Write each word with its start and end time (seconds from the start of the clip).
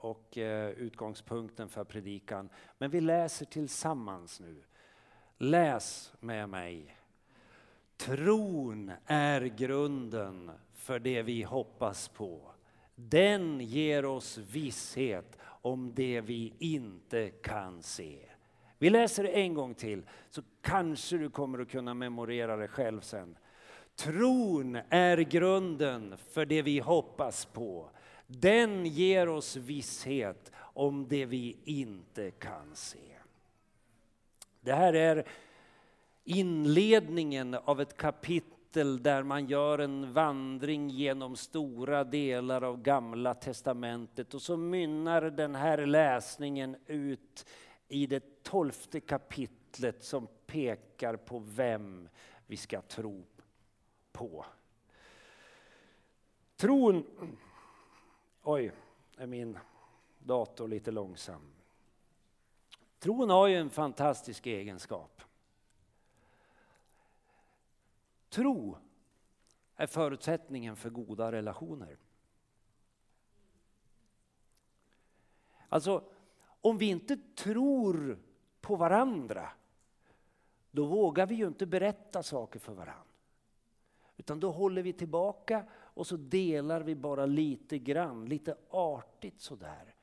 och 0.00 0.38
eh, 0.38 0.70
utgångspunkten 0.70 1.68
för 1.68 1.84
predikan. 1.84 2.48
Men 2.78 2.90
vi 2.90 3.00
läser 3.00 3.46
tillsammans 3.46 4.40
nu. 4.40 4.62
Läs 5.38 6.12
med 6.20 6.48
mig. 6.48 6.96
Tron 7.96 8.92
är 9.06 9.40
grunden 9.40 10.50
för 10.74 10.98
det 10.98 11.22
vi 11.22 11.42
hoppas 11.42 12.08
på. 12.08 12.40
Den 12.94 13.60
ger 13.60 14.04
oss 14.04 14.38
visshet 14.38 15.38
om 15.42 15.94
det 15.94 16.20
vi 16.20 16.54
inte 16.58 17.30
kan 17.30 17.82
se. 17.82 18.18
Vi 18.78 18.90
läser 18.90 19.22
det 19.22 19.28
en 19.28 19.54
gång 19.54 19.74
till, 19.74 20.02
så 20.30 20.42
kanske 20.60 21.18
du 21.18 21.30
kommer 21.30 21.58
att 21.58 21.70
kunna 21.70 21.94
memorera 21.94 22.56
det 22.56 22.68
själv 22.68 23.00
sen. 23.00 23.36
Tron 23.96 24.78
är 24.90 25.18
grunden 25.18 26.16
för 26.18 26.46
det 26.46 26.62
vi 26.62 26.78
hoppas 26.78 27.44
på. 27.44 27.90
Den 28.32 28.86
ger 28.86 29.28
oss 29.28 29.56
visshet 29.56 30.52
om 30.56 31.08
det 31.08 31.26
vi 31.26 31.56
inte 31.64 32.30
kan 32.30 32.76
se. 32.76 32.98
Det 34.60 34.72
här 34.72 34.94
är 34.94 35.28
inledningen 36.24 37.54
av 37.54 37.80
ett 37.80 37.96
kapitel 37.96 39.02
där 39.02 39.22
man 39.22 39.46
gör 39.46 39.78
en 39.78 40.12
vandring 40.12 40.90
genom 40.90 41.36
stora 41.36 42.04
delar 42.04 42.62
av 42.62 42.82
Gamla 42.82 43.34
Testamentet 43.34 44.34
och 44.34 44.42
så 44.42 44.56
mynnar 44.56 45.22
den 45.22 45.54
här 45.54 45.86
läsningen 45.86 46.76
ut 46.86 47.46
i 47.88 48.06
det 48.06 48.42
tolfte 48.42 49.00
kapitlet 49.00 50.04
som 50.04 50.28
pekar 50.46 51.16
på 51.16 51.38
vem 51.38 52.08
vi 52.46 52.56
ska 52.56 52.80
tro 52.80 53.24
på. 54.12 54.44
Tron... 56.56 57.04
Oj, 58.52 58.72
är 59.16 59.26
min 59.26 59.58
dator 60.18 60.68
lite 60.68 60.90
långsam. 60.90 61.42
Tron 62.98 63.30
har 63.30 63.46
ju 63.46 63.56
en 63.56 63.70
fantastisk 63.70 64.46
egenskap. 64.46 65.22
Tro 68.28 68.76
är 69.76 69.86
förutsättningen 69.86 70.76
för 70.76 70.90
goda 70.90 71.32
relationer. 71.32 71.98
Alltså, 75.68 76.04
om 76.60 76.78
vi 76.78 76.86
inte 76.86 77.16
tror 77.16 78.18
på 78.60 78.76
varandra, 78.76 79.50
då 80.70 80.84
vågar 80.84 81.26
vi 81.26 81.34
ju 81.34 81.46
inte 81.46 81.66
berätta 81.66 82.22
saker 82.22 82.58
för 82.58 82.72
varandra. 82.72 83.04
Utan 84.16 84.40
då 84.40 84.50
håller 84.50 84.82
vi 84.82 84.92
tillbaka 84.92 85.64
och 85.94 86.06
så 86.06 86.16
delar 86.16 86.80
vi 86.80 86.94
bara 86.94 87.26
lite 87.26 87.78
grann, 87.78 88.24
lite 88.24 88.56
artigt 88.70 89.40
sådär. 89.40 89.94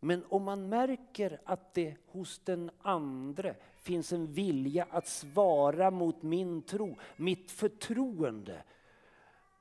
Men 0.00 0.24
om 0.28 0.42
man 0.42 0.68
märker 0.68 1.40
att 1.44 1.74
det 1.74 1.96
hos 2.06 2.38
den 2.38 2.70
andre 2.82 3.54
finns 3.76 4.12
en 4.12 4.32
vilja 4.32 4.86
att 4.90 5.08
svara 5.08 5.90
mot 5.90 6.22
min 6.22 6.62
tro, 6.62 6.96
mitt 7.16 7.50
förtroende, 7.50 8.62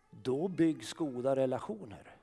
då 0.09 0.47
byggs 0.47 0.93
goda 0.93 1.35
relationer. 1.35 2.15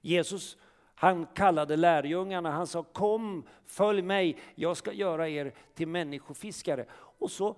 Jesus 0.00 0.56
han 1.02 1.26
kallade 1.26 1.76
lärjungarna, 1.76 2.50
han 2.50 2.66
sa 2.66 2.82
kom, 2.82 3.44
följ 3.66 4.02
mig, 4.02 4.38
jag 4.54 4.76
ska 4.76 4.92
göra 4.92 5.28
er 5.28 5.54
till 5.74 5.88
människofiskare. 5.88 6.86
Och 6.92 7.30
så 7.30 7.56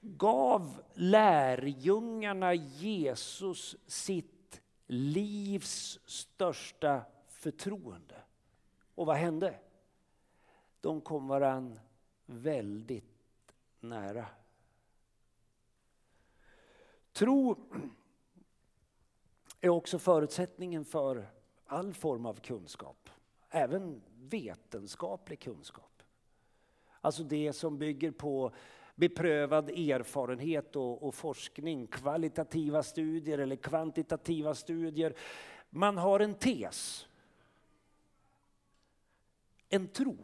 gav 0.00 0.82
lärjungarna 0.94 2.54
Jesus 2.54 3.76
sitt 3.86 4.60
livs 4.86 6.00
största 6.04 7.02
förtroende. 7.28 8.22
Och 8.94 9.06
vad 9.06 9.16
hände? 9.16 9.58
De 10.80 11.00
kom 11.00 11.28
varann 11.28 11.80
väldigt 12.26 13.54
nära. 13.80 14.26
Tro 17.12 17.56
är 19.60 19.68
också 19.68 19.98
förutsättningen 19.98 20.84
för 20.84 21.30
all 21.66 21.94
form 21.94 22.26
av 22.26 22.40
kunskap, 22.40 23.10
även 23.50 24.02
vetenskaplig 24.14 25.40
kunskap. 25.40 26.02
Alltså 27.00 27.22
det 27.22 27.52
som 27.52 27.78
bygger 27.78 28.10
på 28.10 28.52
beprövad 28.98 29.70
erfarenhet 29.70 30.76
och, 30.76 31.02
och, 31.02 31.14
forskning, 31.14 31.86
kvalitativa 31.86 32.82
studier 32.82 33.38
eller 33.38 33.56
kvantitativa 33.56 34.54
studier. 34.54 35.14
Man 35.70 35.98
har 35.98 36.20
en 36.20 36.34
tes, 36.34 37.06
en 39.68 39.88
tro. 39.88 40.16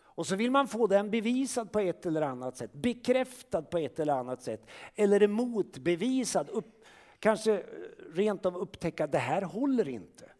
Och 0.00 0.26
så 0.26 0.36
vill 0.36 0.50
man 0.50 0.68
få 0.68 0.86
den 0.86 1.10
bevisad 1.10 1.72
på 1.72 1.80
ett 1.80 2.06
eller 2.06 2.22
annat 2.22 2.56
sätt, 2.56 2.72
bekräftad 2.72 3.62
på 3.62 3.78
ett 3.78 4.00
eller 4.00 4.12
annat 4.12 4.42
sätt, 4.42 4.66
eller 4.94 5.28
motbevisad, 5.28 6.48
upp, 6.48 6.84
kanske 7.18 7.66
rent 8.12 8.46
av 8.46 8.56
upptäcka 8.56 9.04
att 9.04 9.12
det 9.12 9.18
här 9.18 9.42
håller 9.42 9.88
inte. 9.88 10.32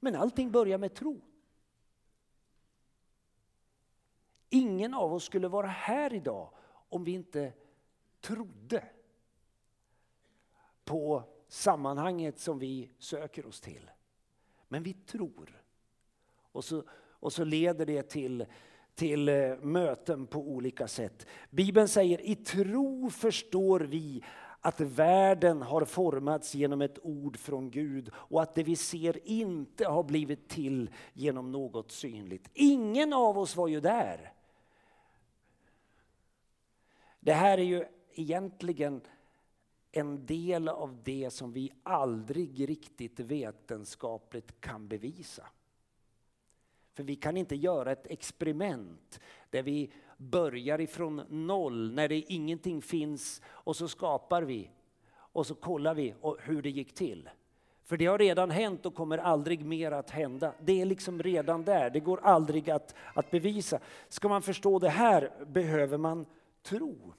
Men 0.00 0.14
allting 0.14 0.50
börjar 0.50 0.78
med 0.78 0.94
tro. 0.94 1.20
Ingen 4.50 4.94
av 4.94 5.12
oss 5.12 5.24
skulle 5.24 5.48
vara 5.48 5.66
här 5.66 6.14
idag 6.14 6.50
om 6.88 7.04
vi 7.04 7.12
inte 7.12 7.52
trodde 8.20 8.84
på 10.84 11.22
sammanhanget 11.48 12.38
som 12.38 12.58
vi 12.58 12.90
söker 12.98 13.46
oss 13.46 13.60
till. 13.60 13.90
Men 14.68 14.82
vi 14.82 14.92
tror. 14.94 15.62
Och 16.52 16.64
så, 16.64 16.82
och 16.90 17.32
så 17.32 17.44
leder 17.44 17.86
det 17.86 18.02
till, 18.02 18.46
till 18.94 19.28
eh, 19.28 19.56
möten 19.56 20.26
på 20.26 20.38
olika 20.38 20.88
sätt. 20.88 21.26
Bibeln 21.50 21.88
säger 21.88 22.20
i 22.20 22.34
tro 22.34 23.10
förstår 23.10 23.80
vi 23.80 24.24
att 24.60 24.80
världen 24.80 25.62
har 25.62 25.84
formats 25.84 26.54
genom 26.54 26.82
ett 26.82 26.98
ord 27.02 27.36
från 27.36 27.70
Gud 27.70 28.10
och 28.14 28.42
att 28.42 28.54
det 28.54 28.62
vi 28.62 28.76
ser 28.76 29.28
inte 29.28 29.86
har 29.86 30.02
blivit 30.02 30.48
till 30.48 30.90
genom 31.12 31.52
något 31.52 31.92
synligt. 31.92 32.50
Ingen 32.54 33.12
av 33.12 33.38
oss 33.38 33.56
var 33.56 33.68
ju 33.68 33.80
där. 33.80 34.32
Det 37.28 37.34
här 37.34 37.58
är 37.58 37.62
ju 37.62 37.84
egentligen 38.14 39.00
en 39.92 40.26
del 40.26 40.68
av 40.68 41.00
det 41.04 41.30
som 41.30 41.52
vi 41.52 41.72
aldrig 41.82 42.68
riktigt 42.68 43.20
vetenskapligt 43.20 44.60
kan 44.60 44.88
bevisa. 44.88 45.46
För 46.94 47.02
vi 47.02 47.16
kan 47.16 47.36
inte 47.36 47.56
göra 47.56 47.92
ett 47.92 48.06
experiment 48.06 49.20
där 49.50 49.62
vi 49.62 49.92
börjar 50.16 50.80
ifrån 50.80 51.22
noll, 51.28 51.94
när 51.94 52.08
det 52.08 52.32
ingenting 52.32 52.82
finns 52.82 53.42
och 53.46 53.76
så 53.76 53.88
skapar 53.88 54.42
vi 54.42 54.70
och 55.10 55.46
så 55.46 55.54
kollar 55.54 55.94
vi 55.94 56.14
hur 56.40 56.62
det 56.62 56.70
gick 56.70 56.94
till. 56.94 57.30
För 57.84 57.96
det 57.96 58.06
har 58.06 58.18
redan 58.18 58.50
hänt 58.50 58.86
och 58.86 58.94
kommer 58.94 59.18
aldrig 59.18 59.64
mer 59.64 59.92
att 59.92 60.10
hända. 60.10 60.52
Det 60.60 60.80
är 60.80 60.84
liksom 60.84 61.22
redan 61.22 61.64
där, 61.64 61.90
det 61.90 62.00
går 62.00 62.20
aldrig 62.22 62.70
att, 62.70 62.94
att 63.14 63.30
bevisa. 63.30 63.78
Ska 64.08 64.28
man 64.28 64.42
förstå 64.42 64.78
det 64.78 64.88
här 64.88 65.30
behöver 65.46 65.98
man 65.98 66.26
tro. 66.68 67.14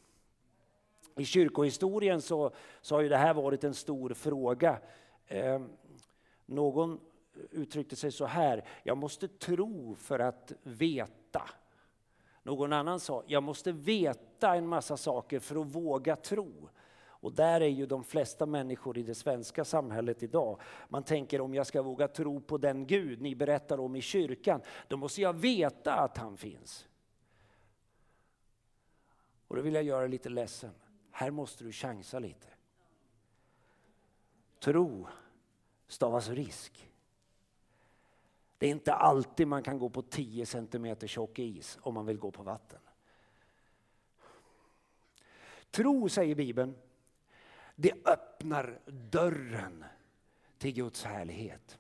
I 1.18 1.26
kyrkohistorien 1.26 2.22
så, 2.22 2.52
så 2.82 2.96
har 2.96 3.02
ju 3.02 3.10
det 3.10 3.18
här 3.18 3.34
varit 3.34 3.64
en 3.64 3.74
stor 3.74 4.14
fråga. 4.14 4.80
Eh, 5.28 5.62
någon 6.46 7.00
uttryckte 7.52 7.96
sig 7.96 8.12
så 8.12 8.26
här, 8.26 8.64
jag 8.84 8.98
måste 8.98 9.28
tro 9.28 9.96
för 9.96 10.20
att 10.20 10.52
veta. 10.64 11.50
Någon 12.44 12.74
annan 12.74 13.00
sa, 13.00 13.24
jag 13.28 13.44
måste 13.44 13.72
veta 13.72 14.56
en 14.56 14.68
massa 14.68 14.98
saker 14.98 15.40
för 15.40 15.62
att 15.62 15.68
våga 15.68 16.16
tro. 16.16 16.70
Och 17.22 17.34
där 17.34 17.62
är 17.62 17.68
ju 17.68 17.86
de 17.86 18.04
flesta 18.04 18.46
människor 18.46 18.98
i 18.98 19.04
det 19.04 19.16
svenska 19.16 19.66
samhället 19.66 20.24
idag. 20.24 20.62
Man 20.90 21.04
tänker 21.04 21.42
om 21.42 21.54
jag 21.54 21.68
ska 21.68 21.82
våga 21.82 22.08
tro 22.08 22.42
på 22.42 22.58
den 22.58 22.88
Gud 22.88 23.22
ni 23.22 23.36
berättar 23.36 23.80
om 23.80 23.96
i 23.96 24.02
kyrkan, 24.02 24.62
då 24.88 24.98
måste 24.98 25.22
jag 25.22 25.34
veta 25.34 25.94
att 25.94 26.18
han 26.18 26.38
finns. 26.38 26.89
Och 29.50 29.56
då 29.56 29.62
vill 29.62 29.74
jag 29.74 29.84
göra 29.84 30.08
lite 30.08 30.30
ledsen. 30.30 30.72
Här 31.12 31.32
måste 31.32 31.64
du 31.64 31.72
chansa 31.72 32.20
lite. 32.20 32.48
Tro 34.60 35.08
stavas 35.88 36.30
risk. 36.30 36.92
Det 38.58 38.68
är 38.68 38.72
inte 38.72 38.94
alltid 38.94 39.48
man 39.48 39.64
kan 39.64 39.80
gå 39.80 39.90
på 39.90 40.02
10 40.02 40.46
centimeter 40.46 41.08
tjock 41.08 41.40
is 41.40 41.78
om 41.82 41.94
man 41.94 42.06
vill 42.06 42.18
gå 42.18 42.32
på 42.32 42.44
vatten. 42.44 42.80
Tro, 45.72 46.10
säger 46.10 46.36
Bibeln, 46.36 46.76
det 47.76 47.94
öppnar 48.06 48.80
dörren 48.86 49.86
till 50.58 50.74
Guds 50.74 51.04
härlighet. 51.04 51.79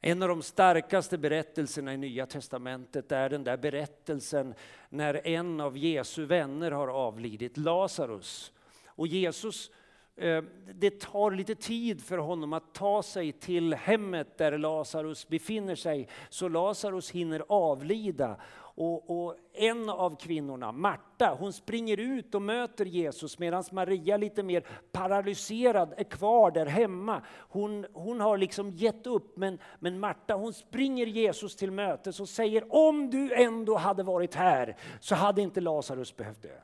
En 0.00 0.22
av 0.22 0.28
de 0.28 0.42
starkaste 0.42 1.18
berättelserna 1.18 1.94
i 1.94 1.96
Nya 1.96 2.26
Testamentet 2.26 3.12
är 3.12 3.28
den 3.28 3.44
där 3.44 3.56
berättelsen 3.56 4.54
när 4.88 5.26
en 5.26 5.60
av 5.60 5.78
Jesu 5.78 6.24
vänner 6.24 6.70
har 6.70 6.88
avlidit, 6.88 7.56
Lazarus. 7.56 8.52
Och 8.86 9.06
Jesus, 9.06 9.70
Eh, 10.18 10.42
det 10.74 11.00
tar 11.00 11.30
lite 11.30 11.54
tid 11.54 12.02
för 12.02 12.18
honom 12.18 12.52
att 12.52 12.74
ta 12.74 13.02
sig 13.02 13.32
till 13.32 13.74
hemmet 13.74 14.38
där 14.38 14.58
Lazarus 14.58 15.28
befinner 15.28 15.74
sig, 15.74 16.08
så 16.28 16.48
Lazarus 16.48 17.10
hinner 17.10 17.44
avlida. 17.48 18.36
Och, 18.80 19.26
och, 19.26 19.36
en 19.52 19.90
av 19.90 20.16
kvinnorna, 20.20 20.72
Marta, 20.72 21.36
hon 21.38 21.52
springer 21.52 22.00
ut 22.00 22.34
och 22.34 22.42
möter 22.42 22.84
Jesus 22.84 23.38
medan 23.38 23.64
Maria 23.72 24.16
lite 24.16 24.42
mer 24.42 24.66
paralyserad 24.92 25.94
är 25.96 26.04
kvar 26.04 26.50
där 26.50 26.66
hemma. 26.66 27.22
Hon, 27.28 27.86
hon 27.92 28.20
har 28.20 28.38
liksom 28.38 28.70
gett 28.70 29.06
upp 29.06 29.36
men, 29.36 29.58
men 29.78 30.00
Marta 30.00 30.34
hon 30.34 30.52
springer 30.52 31.06
Jesus 31.06 31.56
till 31.56 31.70
mötes 31.70 32.20
och 32.20 32.28
säger 32.28 32.74
om 32.74 33.10
du 33.10 33.34
ändå 33.34 33.76
hade 33.76 34.02
varit 34.02 34.34
här 34.34 34.76
så 35.00 35.14
hade 35.14 35.42
inte 35.42 35.60
Lazarus 35.60 36.16
behövt 36.16 36.42
dö. 36.42 36.60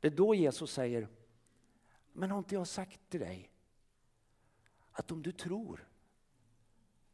Det 0.00 0.08
är 0.08 0.12
då 0.12 0.34
Jesus 0.34 0.72
säger, 0.72 1.08
men 2.12 2.30
har 2.30 2.38
inte 2.38 2.54
jag 2.54 2.66
sagt 2.66 3.00
till 3.08 3.20
dig 3.20 3.50
att 4.92 5.10
om 5.10 5.22
du 5.22 5.32
tror 5.32 5.88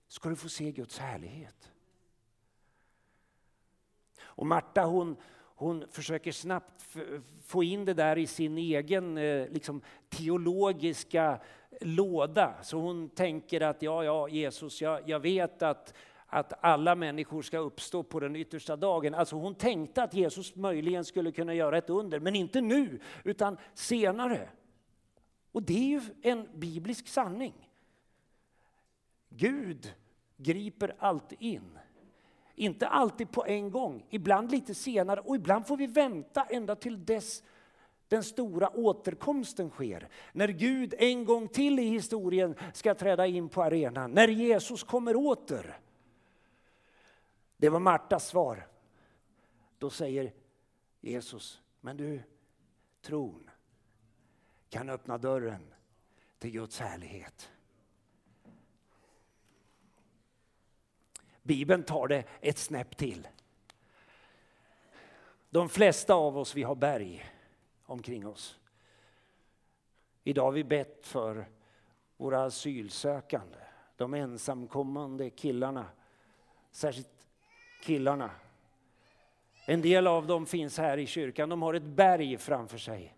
ska 0.09 0.29
du 0.29 0.37
få 0.37 0.49
se 0.49 0.73
Guds 0.73 0.99
härlighet. 0.99 1.73
Och 4.19 4.47
Marta 4.47 4.85
hon, 4.85 5.17
hon 5.39 5.85
försöker 5.91 6.33
snabbt 6.33 6.97
få 7.47 7.65
in 7.65 7.85
det 7.85 7.95
där 7.95 8.19
i 8.19 8.27
sin 8.27 8.59
egen 8.59 9.19
eh, 9.19 9.49
liksom, 9.49 9.81
teologiska 10.09 11.41
låda. 11.81 12.55
Så 12.63 12.79
hon 12.79 13.09
tänker 13.09 13.61
att 13.61 13.83
ja, 13.83 14.05
ja, 14.05 14.29
Jesus, 14.29 14.83
jag, 14.83 15.09
jag 15.09 15.21
vet 15.21 15.63
att, 15.63 15.95
att 16.27 16.65
alla 16.65 16.95
människor 16.95 17.43
ska 17.43 17.59
uppstå 17.59 18.03
på 18.03 18.21
den 18.21 18.37
yttersta 18.37 18.77
dagen. 18.77 19.15
Alltså 19.15 19.37
hon 19.37 19.55
tänkte 19.55 20.03
att 20.03 20.15
Jesus 20.15 20.57
möjligen 20.57 21.05
skulle 21.05 21.33
kunna 21.33 21.55
göra 21.55 21.79
ett 21.79 21.91
under, 21.91 22.21
men 22.21 22.37
inte 22.37 22.61
nu, 22.61 23.01
utan 23.25 23.57
senare. 23.75 24.49
Och 25.57 25.63
det 25.63 25.75
är 25.75 25.89
ju 25.89 26.01
en 26.23 26.49
biblisk 26.55 27.09
sanning. 27.09 27.71
Gud 29.29 29.95
griper 30.37 30.97
alltid 30.99 31.43
in. 31.43 31.79
Inte 32.55 32.89
alltid 32.89 33.31
på 33.31 33.47
en 33.47 33.71
gång, 33.71 34.07
ibland 34.11 34.51
lite 34.51 34.75
senare 34.75 35.21
och 35.21 35.37
ibland 35.37 35.67
får 35.67 35.77
vi 35.77 35.87
vänta 35.87 36.45
ända 36.45 36.77
till 36.77 37.05
dess 37.05 37.43
den 38.09 38.23
stora 38.23 38.77
återkomsten 38.77 39.71
sker. 39.71 40.09
När 40.33 40.49
Gud 40.49 40.95
en 40.99 41.25
gång 41.25 41.49
till 41.49 41.79
i 41.79 41.89
historien 41.89 42.55
ska 42.75 42.95
träda 42.95 43.27
in 43.27 43.49
på 43.49 43.63
arenan, 43.63 44.11
när 44.11 44.29
Jesus 44.29 44.83
kommer 44.83 45.17
åter. 45.17 45.79
Det 47.57 47.69
var 47.69 47.81
Martas 47.81 48.29
svar. 48.29 48.67
Då 49.79 49.91
säger 49.91 50.33
Jesus, 51.01 51.61
men 51.81 51.97
du, 51.97 52.23
tron 53.03 53.46
kan 54.71 54.91
öppna 54.91 55.19
dörren 55.19 55.75
till 56.39 56.51
Guds 56.51 56.81
härlighet. 56.81 57.51
Bibeln 61.43 61.83
tar 61.83 62.09
det 62.09 62.25
ett 62.41 62.59
snäpp 62.59 62.97
till. 62.97 63.29
De 65.51 65.69
flesta 65.69 66.15
av 66.15 66.39
oss 66.39 66.55
vi 66.55 66.63
har 66.63 66.75
berg 66.75 67.25
omkring 67.85 68.27
oss. 68.27 68.59
Idag 70.25 70.45
har 70.45 70.53
vi 70.53 70.65
bett 70.65 71.07
för 71.07 71.47
våra 72.17 72.45
asylsökande, 72.45 73.59
de 73.97 74.15
ensamkommande 74.15 75.31
killarna, 75.31 75.87
särskilt 76.71 77.29
killarna. 77.83 78.31
En 79.67 79.83
del 79.83 80.07
av 80.07 80.27
dem 80.27 80.47
finns 80.47 80.79
här 80.79 80.99
i 80.99 81.07
kyrkan, 81.07 81.49
de 81.49 81.63
har 81.63 81.75
ett 81.75 81.83
berg 81.83 82.39
framför 82.39 82.79
sig. 82.79 83.16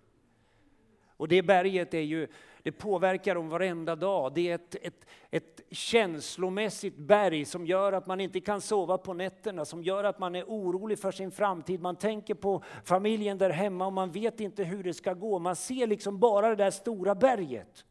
Och 1.18 1.28
det 1.28 1.42
berget 1.42 1.94
är 1.94 2.00
ju, 2.00 2.28
det 2.62 2.72
påverkar 2.72 3.34
dem 3.34 3.48
varenda 3.48 3.96
dag. 3.96 4.34
Det 4.34 4.50
är 4.50 4.54
ett, 4.54 4.76
ett, 4.82 5.06
ett 5.30 5.60
känslomässigt 5.70 6.96
berg 6.96 7.44
som 7.44 7.66
gör 7.66 7.92
att 7.92 8.06
man 8.06 8.20
inte 8.20 8.40
kan 8.40 8.60
sova 8.60 8.98
på 8.98 9.14
nätterna, 9.14 9.64
som 9.64 9.82
gör 9.82 10.04
att 10.04 10.18
man 10.18 10.34
är 10.34 10.44
orolig 10.44 10.98
för 10.98 11.12
sin 11.12 11.30
framtid. 11.30 11.80
Man 11.80 11.96
tänker 11.96 12.34
på 12.34 12.62
familjen 12.84 13.38
där 13.38 13.50
hemma 13.50 13.86
och 13.86 13.92
man 13.92 14.12
vet 14.12 14.40
inte 14.40 14.64
hur 14.64 14.84
det 14.84 14.94
ska 14.94 15.14
gå. 15.14 15.38
Man 15.38 15.56
ser 15.56 15.86
liksom 15.86 16.18
bara 16.18 16.48
det 16.48 16.56
där 16.56 16.70
stora 16.70 17.14
berget. 17.14 17.84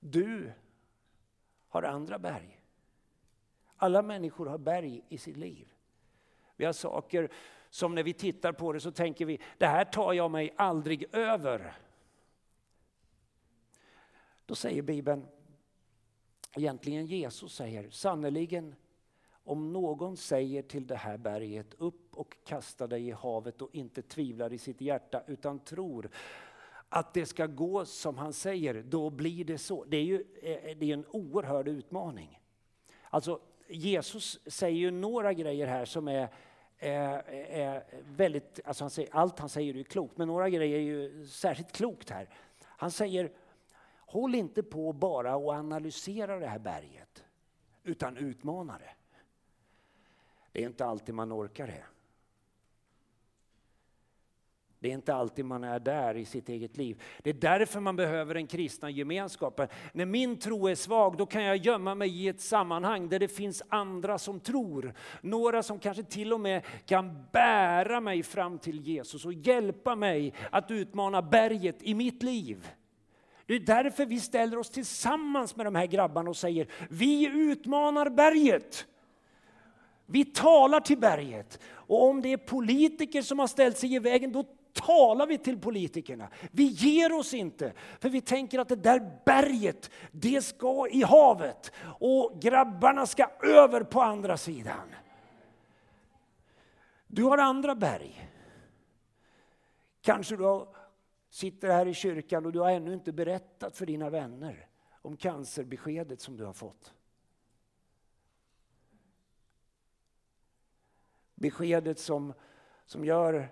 Du 0.00 0.52
har 1.68 1.82
andra 1.82 2.18
berg. 2.18 2.60
Alla 3.76 4.02
människor 4.02 4.46
har 4.46 4.58
berg 4.58 5.02
i 5.08 5.18
sitt 5.18 5.36
liv. 5.36 5.72
Vi 6.56 6.64
har 6.64 6.72
saker 6.72 7.30
som 7.70 7.94
när 7.94 8.02
vi 8.02 8.12
tittar 8.12 8.52
på 8.52 8.72
det 8.72 8.80
så 8.80 8.90
tänker 8.90 9.26
vi, 9.26 9.40
det 9.58 9.66
här 9.66 9.84
tar 9.84 10.12
jag 10.12 10.30
mig 10.30 10.54
aldrig 10.56 11.14
över. 11.14 11.76
Då 14.46 14.54
säger 14.54 14.82
Bibeln, 14.82 15.26
egentligen 16.56 17.06
Jesus 17.06 17.54
säger, 17.54 17.90
sannerligen 17.90 18.74
om 19.44 19.72
någon 19.72 20.16
säger 20.16 20.62
till 20.62 20.86
det 20.86 20.96
här 20.96 21.18
berget, 21.18 21.74
upp 21.78 22.16
och 22.16 22.36
kasta 22.44 22.86
dig 22.86 23.08
i 23.08 23.10
havet 23.10 23.62
och 23.62 23.74
inte 23.74 24.02
tvivlar 24.02 24.52
i 24.52 24.58
sitt 24.58 24.80
hjärta 24.80 25.22
utan 25.26 25.58
tror 25.58 26.10
att 26.88 27.14
det 27.14 27.26
ska 27.26 27.46
gå 27.46 27.84
som 27.84 28.18
han 28.18 28.32
säger, 28.32 28.82
då 28.82 29.10
blir 29.10 29.44
det 29.44 29.58
så. 29.58 29.84
Det 29.84 29.96
är 29.96 30.04
ju 30.04 30.24
eh, 30.42 30.76
det 30.76 30.90
är 30.90 30.94
en 30.94 31.06
oerhörd 31.10 31.68
utmaning. 31.68 32.40
Alltså 33.10 33.40
Jesus 33.68 34.40
säger 34.46 34.78
ju 34.78 34.90
några 34.90 35.32
grejer 35.32 35.66
här 35.66 35.84
som 35.84 36.08
är 36.08 36.28
Eh, 36.82 37.12
är 37.58 37.84
väldigt, 38.16 38.60
alltså 38.64 38.84
han 38.84 38.90
säger, 38.90 39.10
allt 39.12 39.38
han 39.38 39.48
säger 39.48 39.76
är 39.76 39.82
klokt, 39.82 40.16
men 40.16 40.28
några 40.28 40.50
grejer 40.50 40.76
är 40.76 40.82
ju 40.82 41.26
särskilt 41.26 41.72
klokt 41.72 42.10
här. 42.10 42.28
Han 42.64 42.90
säger, 42.90 43.32
håll 43.98 44.34
inte 44.34 44.62
på 44.62 44.92
bara 44.92 45.36
och 45.36 45.52
analysera 45.52 46.38
det 46.38 46.46
här 46.46 46.58
berget, 46.58 47.24
utan 47.82 48.16
utmana 48.16 48.78
det. 48.78 48.94
Det 50.52 50.62
är 50.62 50.66
inte 50.66 50.86
alltid 50.86 51.14
man 51.14 51.32
orkar 51.32 51.66
det. 51.66 51.84
Det 54.80 54.88
är 54.88 54.92
inte 54.92 55.14
alltid 55.14 55.44
man 55.44 55.64
är 55.64 55.80
där 55.80 56.16
i 56.16 56.24
sitt 56.24 56.48
eget 56.48 56.76
liv. 56.76 57.02
Det 57.22 57.30
är 57.30 57.34
därför 57.34 57.80
man 57.80 57.96
behöver 57.96 58.34
den 58.34 58.46
kristna 58.46 58.90
gemenskapen. 58.90 59.68
När 59.92 60.06
min 60.06 60.38
tro 60.38 60.68
är 60.68 60.74
svag, 60.74 61.16
då 61.16 61.26
kan 61.26 61.44
jag 61.44 61.56
gömma 61.56 61.94
mig 61.94 62.22
i 62.22 62.28
ett 62.28 62.40
sammanhang 62.40 63.08
där 63.08 63.18
det 63.18 63.28
finns 63.28 63.62
andra 63.68 64.18
som 64.18 64.40
tror. 64.40 64.94
Några 65.20 65.62
som 65.62 65.78
kanske 65.78 66.02
till 66.02 66.32
och 66.32 66.40
med 66.40 66.62
kan 66.86 67.24
bära 67.32 68.00
mig 68.00 68.22
fram 68.22 68.58
till 68.58 68.80
Jesus 68.80 69.24
och 69.24 69.32
hjälpa 69.32 69.96
mig 69.96 70.34
att 70.50 70.70
utmana 70.70 71.22
berget 71.22 71.82
i 71.82 71.94
mitt 71.94 72.22
liv. 72.22 72.68
Det 73.46 73.54
är 73.54 73.60
därför 73.60 74.06
vi 74.06 74.20
ställer 74.20 74.58
oss 74.58 74.70
tillsammans 74.70 75.56
med 75.56 75.66
de 75.66 75.74
här 75.74 75.86
grabbarna 75.86 76.30
och 76.30 76.36
säger, 76.36 76.66
vi 76.90 77.26
utmanar 77.26 78.10
berget. 78.10 78.86
Vi 80.06 80.24
talar 80.24 80.80
till 80.80 80.98
berget. 80.98 81.58
Och 81.72 82.08
om 82.08 82.22
det 82.22 82.32
är 82.32 82.36
politiker 82.36 83.22
som 83.22 83.38
har 83.38 83.46
ställt 83.46 83.78
sig 83.78 83.94
i 83.94 83.98
vägen, 83.98 84.32
då 84.32 84.44
talar 84.72 85.26
vi 85.26 85.38
till 85.38 85.60
politikerna. 85.60 86.28
Vi 86.52 86.64
ger 86.64 87.12
oss 87.12 87.34
inte, 87.34 87.72
för 88.00 88.08
vi 88.08 88.20
tänker 88.20 88.58
att 88.58 88.68
det 88.68 88.76
där 88.76 89.20
berget, 89.24 89.90
det 90.12 90.42
ska 90.42 90.88
i 90.88 91.02
havet 91.02 91.72
och 92.00 92.40
grabbarna 92.40 93.06
ska 93.06 93.30
över 93.42 93.82
på 93.82 94.02
andra 94.02 94.36
sidan. 94.36 94.94
Du 97.06 97.22
har 97.22 97.38
andra 97.38 97.74
berg. 97.74 98.30
Kanske 100.00 100.36
du 100.36 100.66
sitter 101.30 101.68
här 101.68 101.86
i 101.86 101.94
kyrkan 101.94 102.46
och 102.46 102.52
du 102.52 102.60
har 102.60 102.70
ännu 102.70 102.94
inte 102.94 103.12
berättat 103.12 103.76
för 103.76 103.86
dina 103.86 104.10
vänner 104.10 104.66
om 105.02 105.16
cancerbeskedet 105.16 106.20
som 106.20 106.36
du 106.36 106.44
har 106.44 106.52
fått. 106.52 106.92
Beskedet 111.34 111.98
som, 111.98 112.32
som 112.86 113.04
gör 113.04 113.48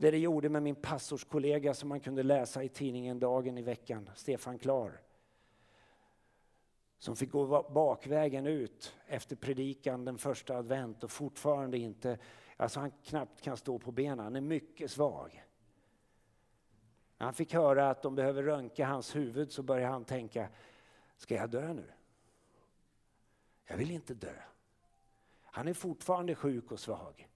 det 0.00 0.10
det 0.10 0.18
gjorde 0.18 0.48
med 0.48 0.62
min 0.62 0.74
pastorskollega 0.74 1.74
som 1.74 1.88
man 1.88 2.00
kunde 2.00 2.22
läsa 2.22 2.62
i 2.62 2.68
tidningen 2.68 3.20
dagen 3.20 3.58
i 3.58 3.62
veckan, 3.62 4.10
Stefan 4.14 4.58
Klar. 4.58 5.00
Som 6.98 7.16
fick 7.16 7.30
gå 7.30 7.70
bakvägen 7.70 8.46
ut 8.46 8.96
efter 9.06 9.36
predikan 9.36 10.04
den 10.04 10.18
första 10.18 10.56
advent 10.56 11.04
och 11.04 11.10
fortfarande 11.10 11.78
inte, 11.78 12.18
alltså 12.56 12.80
han 12.80 12.90
knappt 12.90 13.40
kan 13.40 13.56
stå 13.56 13.78
på 13.78 13.92
benen, 13.92 14.18
han 14.18 14.36
är 14.36 14.40
mycket 14.40 14.90
svag. 14.90 15.44
När 17.18 17.24
han 17.24 17.34
fick 17.34 17.54
höra 17.54 17.90
att 17.90 18.02
de 18.02 18.14
behöver 18.14 18.42
röntga 18.42 18.86
hans 18.86 19.16
huvud 19.16 19.52
så 19.52 19.62
började 19.62 19.92
han 19.92 20.04
tänka, 20.04 20.48
ska 21.16 21.34
jag 21.34 21.50
dö 21.50 21.72
nu? 21.72 21.92
Jag 23.66 23.76
vill 23.76 23.90
inte 23.90 24.14
dö. 24.14 24.34
Han 25.42 25.68
är 25.68 25.74
fortfarande 25.74 26.34
sjuk 26.34 26.72
och 26.72 26.80
svag. 26.80 27.28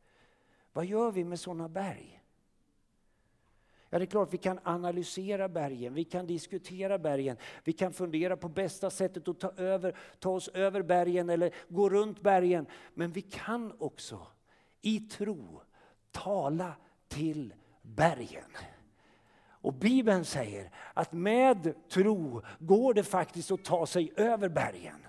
Vad 0.73 0.87
gör 0.87 1.11
vi 1.11 1.25
med 1.25 1.40
sådana 1.40 1.69
berg? 1.69 2.21
Ja, 3.92 3.99
det 3.99 4.04
är 4.04 4.06
klart 4.06 4.34
vi 4.34 4.38
kan 4.38 4.58
analysera 4.62 5.49
bergen, 5.49 5.94
vi 5.94 6.04
kan 6.04 6.26
diskutera 6.26 6.99
bergen, 6.99 7.37
vi 7.64 7.72
kan 7.72 7.92
fundera 7.92 8.37
på 8.37 8.49
bästa 8.49 8.90
sättet 8.90 9.28
att 9.28 9.40
ta, 9.40 9.52
över, 9.56 9.96
ta 10.18 10.30
oss 10.30 10.49
över 10.49 10.82
bergen 10.82 11.30
eller 11.30 11.54
gå 11.68 11.88
runt 11.88 12.20
bergen. 12.20 12.66
Men 12.94 13.12
vi 13.12 13.22
kan 13.22 13.72
också 13.78 14.26
i 14.80 15.00
tro 15.00 15.61
tala 16.11 16.72
till 17.08 17.54
bergen. 17.82 18.50
Och 19.44 19.75
Bibeln 19.75 20.25
säger 20.25 20.70
att 20.94 21.12
med 21.12 21.75
tro 21.88 22.42
går 22.58 22.94
det 22.94 23.04
faktiskt 23.04 23.50
att 23.50 23.64
ta 23.64 23.87
sig 23.87 24.12
över 24.16 24.49
bergen. 24.49 25.06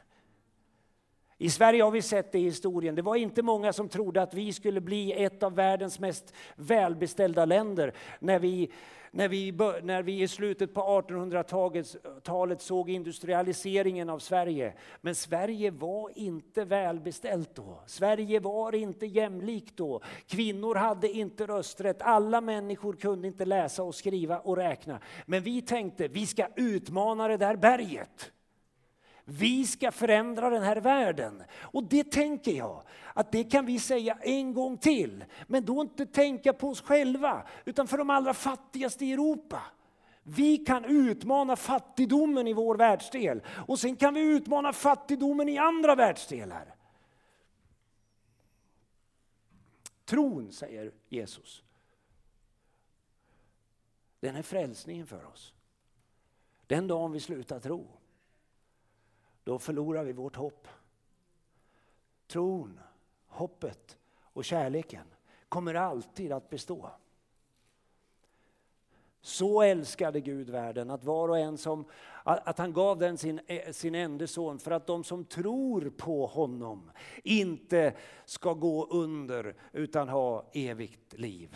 I 1.44 1.50
Sverige 1.50 1.84
har 1.84 1.92
vi 1.92 2.02
sett 2.02 2.32
det 2.32 2.40
i 2.40 2.44
historien. 2.44 2.96
Det 2.96 3.02
var 3.02 3.16
inte 3.16 3.42
många 3.42 3.74
som 3.74 3.90
trodde 3.90 4.22
att 4.22 4.34
vi 4.34 4.54
skulle 4.54 4.82
bli 4.82 5.24
ett 5.24 5.44
av 5.44 5.56
världens 5.56 6.00
mest 6.00 6.34
välbeställda 6.56 7.46
länder 7.46 7.94
när 8.20 8.40
vi, 8.40 8.72
när 9.12 9.28
vi, 9.28 9.52
när 9.84 10.04
vi 10.04 10.22
i 10.22 10.28
slutet 10.28 10.74
på 10.74 10.82
1800-talet 10.82 12.62
såg 12.62 12.90
industrialiseringen 12.90 14.10
av 14.10 14.20
Sverige. 14.20 14.74
Men 15.02 15.16
Sverige 15.16 15.72
var 15.72 16.12
inte 16.16 16.66
välbeställt 16.66 17.56
då. 17.56 17.84
Sverige 17.86 18.40
var 18.40 18.76
inte 18.76 19.06
jämlikt 19.06 19.78
då. 19.78 20.02
Kvinnor 20.28 20.76
hade 20.76 21.12
inte 21.12 21.46
rösträtt. 21.46 22.02
Alla 22.02 22.42
människor 22.42 22.94
kunde 22.94 23.28
inte 23.28 23.46
läsa 23.46 23.84
och 23.84 23.96
skriva 23.96 24.40
och 24.40 24.58
räkna. 24.58 25.00
Men 25.26 25.44
vi 25.44 25.62
tänkte, 25.62 26.08
vi 26.08 26.26
ska 26.26 26.48
utmana 26.56 27.28
det 27.28 27.38
där 27.38 27.56
berget. 27.56 28.32
Vi 29.26 29.68
ska 29.68 29.92
förändra 29.92 30.50
den 30.50 30.64
här 30.64 30.76
världen. 30.76 31.44
Och 31.54 31.84
det 31.84 32.12
tänker 32.12 32.52
jag, 32.52 32.84
att 33.14 33.32
det 33.32 33.44
kan 33.44 33.66
vi 33.66 33.80
säga 33.80 34.18
en 34.22 34.54
gång 34.54 34.78
till. 34.78 35.26
Men 35.48 35.66
då 35.66 35.82
inte 35.82 36.06
tänka 36.06 36.54
på 36.54 36.70
oss 36.70 36.82
själva, 36.82 37.48
utan 37.66 37.88
för 37.88 37.98
de 37.98 38.10
allra 38.10 38.34
fattigaste 38.34 39.06
i 39.06 39.14
Europa. 39.14 39.62
Vi 40.24 40.58
kan 40.58 40.86
utmana 40.86 41.56
fattigdomen 41.56 42.48
i 42.48 42.54
vår 42.54 42.76
världsdel 42.76 43.42
och 43.68 43.80
sen 43.80 43.96
kan 43.96 44.14
vi 44.14 44.22
utmana 44.22 44.74
fattigdomen 44.74 45.50
i 45.50 45.58
andra 45.58 45.96
världsdelar. 45.96 46.76
Tron, 50.06 50.52
säger 50.52 50.92
Jesus, 51.10 51.64
den 54.20 54.36
är 54.36 54.42
frälsningen 54.42 55.08
för 55.08 55.26
oss. 55.26 55.54
Den 56.68 56.88
dagen 56.88 57.12
vi 57.12 57.20
slutar 57.20 57.60
tro 57.60 57.88
då 59.44 59.60
förlorar 59.60 60.04
vi 60.04 60.14
vårt 60.14 60.36
hopp. 60.36 60.68
Tron, 62.28 62.80
hoppet 63.28 63.98
och 64.22 64.46
kärleken 64.46 65.06
kommer 65.50 65.74
alltid 65.74 66.32
att 66.32 66.50
bestå. 66.50 66.90
Så 69.22 69.62
älskade 69.62 70.22
Gud 70.22 70.50
världen 70.50 70.90
att 70.90 71.04
var 71.04 71.30
och 71.30 71.40
en 71.40 71.58
som, 71.58 71.86
att 72.24 72.58
han 72.58 72.74
gav 72.74 73.00
den 73.00 73.18
sin, 73.18 73.40
eh, 73.48 73.72
sin 73.72 73.96
enda 73.96 74.28
son 74.28 74.60
för 74.60 74.72
att 74.72 74.88
de 74.88 75.04
som 75.04 75.26
tror 75.26 75.90
på 75.98 76.26
honom 76.26 76.92
inte 77.24 77.94
ska 78.26 78.54
gå 78.54 78.86
under 78.86 79.56
utan 79.72 80.10
ha 80.10 80.50
evigt 80.54 81.14
liv. 81.14 81.56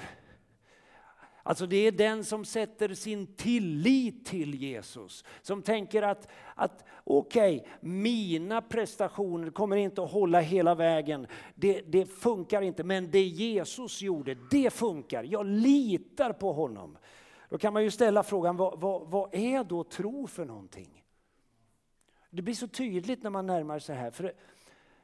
Alltså 1.47 1.65
det 1.65 1.77
är 1.77 1.91
den 1.91 2.25
som 2.25 2.45
sätter 2.45 2.93
sin 2.93 3.27
tillit 3.27 4.25
till 4.25 4.55
Jesus. 4.55 5.23
Som 5.41 5.61
tänker 5.61 6.01
att, 6.01 6.27
att 6.55 6.85
okej, 7.03 7.57
okay, 7.57 7.69
mina 7.79 8.61
prestationer 8.61 9.51
kommer 9.51 9.75
inte 9.75 10.03
att 10.03 10.11
hålla 10.11 10.39
hela 10.39 10.75
vägen. 10.75 11.27
Det, 11.55 11.81
det 11.81 12.05
funkar 12.05 12.61
inte, 12.61 12.83
men 12.83 13.11
det 13.11 13.23
Jesus 13.23 14.01
gjorde, 14.01 14.37
det 14.51 14.73
funkar. 14.73 15.23
Jag 15.23 15.45
litar 15.45 16.33
på 16.33 16.53
honom. 16.53 16.97
Då 17.49 17.57
kan 17.57 17.73
man 17.73 17.83
ju 17.83 17.91
ställa 17.91 18.23
frågan, 18.23 18.57
vad, 18.57 18.79
vad, 18.79 19.07
vad 19.07 19.35
är 19.35 19.63
då 19.63 19.83
tro 19.83 20.27
för 20.27 20.45
någonting? 20.45 21.03
Det 22.29 22.41
blir 22.41 22.55
så 22.55 22.67
tydligt 22.67 23.23
när 23.23 23.29
man 23.29 23.45
närmar 23.45 23.79
sig 23.79 23.95
här. 23.95 24.11
För 24.11 24.33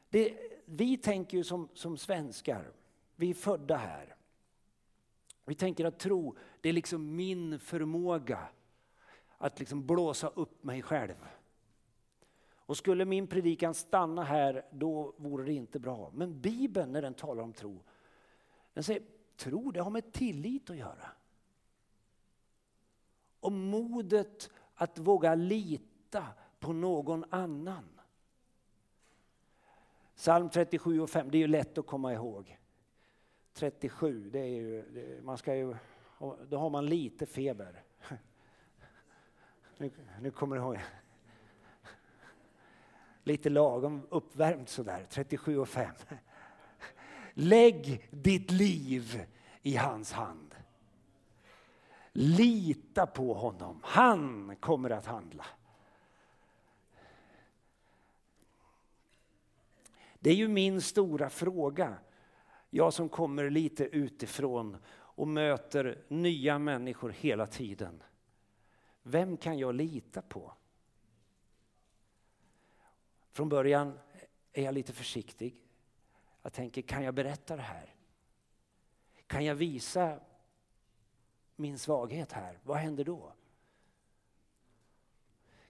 det, 0.09 0.33
vi 0.65 0.97
tänker 0.97 1.37
ju 1.37 1.43
som, 1.43 1.69
som 1.73 1.97
svenskar, 1.97 2.71
vi 3.15 3.29
är 3.29 3.33
födda 3.33 3.75
här. 3.75 4.15
Vi 5.45 5.55
tänker 5.55 5.85
att 5.85 5.99
tro, 5.99 6.35
det 6.61 6.69
är 6.69 6.73
liksom 6.73 7.15
min 7.15 7.59
förmåga 7.59 8.47
att 9.37 9.59
liksom 9.59 9.85
blåsa 9.85 10.27
upp 10.27 10.63
mig 10.63 10.81
själv. 10.81 11.27
Och 12.65 12.77
skulle 12.77 13.05
min 13.05 13.27
predikan 13.27 13.73
stanna 13.73 14.23
här, 14.23 14.65
då 14.71 15.13
vore 15.17 15.45
det 15.45 15.53
inte 15.53 15.79
bra. 15.79 16.11
Men 16.13 16.41
Bibeln, 16.41 16.91
när 16.91 17.01
den 17.01 17.13
talar 17.13 17.43
om 17.43 17.53
tro, 17.53 17.83
den 18.73 18.83
säger 18.83 19.03
tro, 19.35 19.71
det 19.71 19.81
har 19.81 19.91
med 19.91 20.13
tillit 20.13 20.69
att 20.69 20.77
göra. 20.77 21.11
Och 23.39 23.51
modet 23.51 24.49
att 24.75 24.99
våga 24.99 25.35
lita 25.35 26.27
på 26.59 26.73
någon 26.73 27.25
annan. 27.29 27.99
Psalm 30.15 30.49
37 30.49 31.01
och 31.01 31.09
5, 31.09 31.31
det 31.31 31.37
är 31.37 31.39
ju 31.39 31.47
lätt 31.47 31.77
att 31.77 31.87
komma 31.87 32.13
ihåg. 32.13 32.57
37, 33.53 34.29
det 34.29 34.39
är 34.39 34.45
ju, 34.45 34.81
det, 34.81 35.23
man 35.23 35.37
ska 35.37 35.55
ju, 35.55 35.75
då 36.49 36.57
har 36.57 36.69
man 36.69 36.85
lite 36.85 37.25
feber. 37.25 37.83
Nu, 39.77 39.91
nu 40.21 40.31
kommer 40.31 40.55
du 40.55 40.61
ihåg. 40.61 40.79
Lite 43.23 43.49
lagom 43.49 44.07
uppvärmt 44.09 44.69
sådär, 44.69 45.05
37 45.09 45.57
och 45.57 45.69
5. 45.69 45.95
Lägg 47.33 48.07
ditt 48.11 48.51
liv 48.51 49.25
i 49.61 49.75
hans 49.75 50.11
hand. 50.11 50.55
Lita 52.11 53.05
på 53.05 53.33
honom, 53.33 53.79
han 53.83 54.55
kommer 54.55 54.89
att 54.89 55.05
handla. 55.05 55.45
Det 60.19 60.29
är 60.29 60.35
ju 60.35 60.47
min 60.47 60.81
stora 60.81 61.29
fråga 61.29 61.97
jag 62.75 62.93
som 62.93 63.09
kommer 63.09 63.49
lite 63.49 63.83
utifrån 63.83 64.77
och 64.93 65.27
möter 65.27 66.03
nya 66.07 66.59
människor 66.59 67.09
hela 67.09 67.47
tiden. 67.47 68.03
Vem 69.03 69.37
kan 69.37 69.57
jag 69.57 69.75
lita 69.75 70.21
på? 70.21 70.53
Från 73.31 73.49
början 73.49 73.99
är 74.53 74.63
jag 74.63 74.73
lite 74.73 74.93
försiktig. 74.93 75.55
Jag 76.41 76.53
tänker, 76.53 76.81
kan 76.81 77.03
jag 77.03 77.13
berätta 77.13 77.55
det 77.55 77.61
här? 77.61 77.95
Kan 79.27 79.45
jag 79.45 79.55
visa 79.55 80.19
min 81.55 81.79
svaghet 81.79 82.31
här? 82.31 82.59
Vad 82.63 82.77
händer 82.77 83.03
då? 83.03 83.33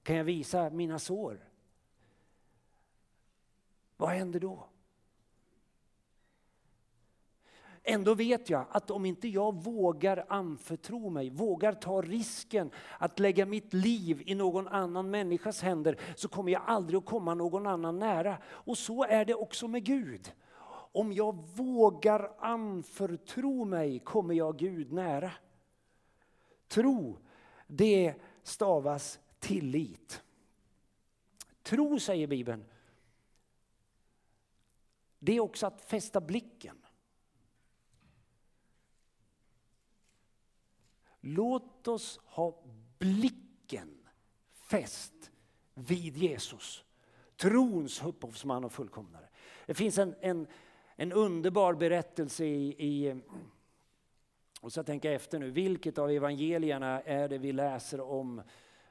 Kan 0.03 0.15
jag 0.15 0.23
visa 0.23 0.69
mina 0.69 0.99
sår? 0.99 1.49
Vad 3.97 4.09
händer 4.09 4.39
då? 4.39 4.67
Ändå 7.85 8.13
vet 8.13 8.49
jag 8.49 8.65
att 8.69 8.91
om 8.91 9.05
inte 9.05 9.27
jag 9.27 9.63
vågar 9.63 10.25
anförtro 10.29 11.09
mig, 11.09 11.29
vågar 11.29 11.73
ta 11.73 12.01
risken 12.01 12.71
att 12.97 13.19
lägga 13.19 13.45
mitt 13.45 13.73
liv 13.73 14.23
i 14.25 14.35
någon 14.35 14.67
annan 14.67 15.09
människas 15.09 15.61
händer, 15.61 15.99
så 16.15 16.27
kommer 16.27 16.51
jag 16.51 16.61
aldrig 16.65 16.97
att 16.97 17.05
komma 17.05 17.33
någon 17.33 17.67
annan 17.67 17.99
nära. 17.99 18.37
Och 18.45 18.77
så 18.77 19.03
är 19.03 19.25
det 19.25 19.33
också 19.33 19.67
med 19.67 19.83
Gud. 19.83 20.31
Om 20.91 21.13
jag 21.13 21.47
vågar 21.55 22.31
anförtro 22.39 23.65
mig 23.65 23.99
kommer 23.99 24.33
jag 24.33 24.57
Gud 24.57 24.91
nära. 24.91 25.31
Tro, 26.67 27.17
det 27.67 28.13
stavas 28.43 29.19
tillit. 29.39 30.23
Tro, 31.63 31.99
säger 31.99 32.27
Bibeln, 32.27 32.65
det 35.19 35.35
är 35.35 35.39
också 35.39 35.67
att 35.67 35.81
fästa 35.81 36.21
blicken. 36.21 36.82
Låt 41.25 41.87
oss 41.87 42.19
ha 42.25 42.55
blicken 42.99 43.97
fäst 44.53 45.31
vid 45.73 46.17
Jesus. 46.17 46.83
Trons 47.35 48.03
upphovsman 48.03 48.63
och 48.63 48.71
fullkomnare. 48.71 49.29
Det 49.65 49.73
finns 49.73 49.97
en, 49.97 50.15
en, 50.19 50.47
en 50.95 51.11
underbar 51.11 51.73
berättelse 51.73 52.45
i, 52.45 52.75
i 52.77 53.21
och 54.61 54.73
så 54.73 54.83
tänka 54.83 55.11
efter 55.11 55.39
nu, 55.39 55.51
vilket 55.51 55.97
av 55.97 56.11
evangelierna 56.11 57.01
är 57.01 57.29
det 57.29 57.37
vi 57.37 57.51
läser 57.51 58.01
om 58.01 58.41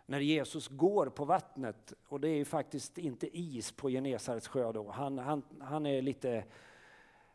när 0.06 0.20
Jesus 0.20 0.68
går 0.68 1.06
på 1.06 1.24
vattnet? 1.24 1.92
Och 2.08 2.20
det 2.20 2.28
är 2.28 2.36
ju 2.36 2.44
faktiskt 2.44 2.98
inte 2.98 3.38
is 3.38 3.72
på 3.72 3.88
Genesarets 3.88 4.48
sjö 4.48 4.72
då. 4.72 4.90
Han, 4.90 5.18
han, 5.18 5.42
han, 5.60 5.86
är 5.86 6.02
lite, 6.02 6.44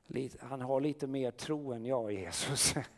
lite, 0.08 0.46
han 0.46 0.62
har 0.62 0.82
lite 0.82 1.08
mer 1.08 1.32
tro 1.32 1.74
än 1.74 1.86
jag, 1.86 2.12
Jesus. 2.12 2.74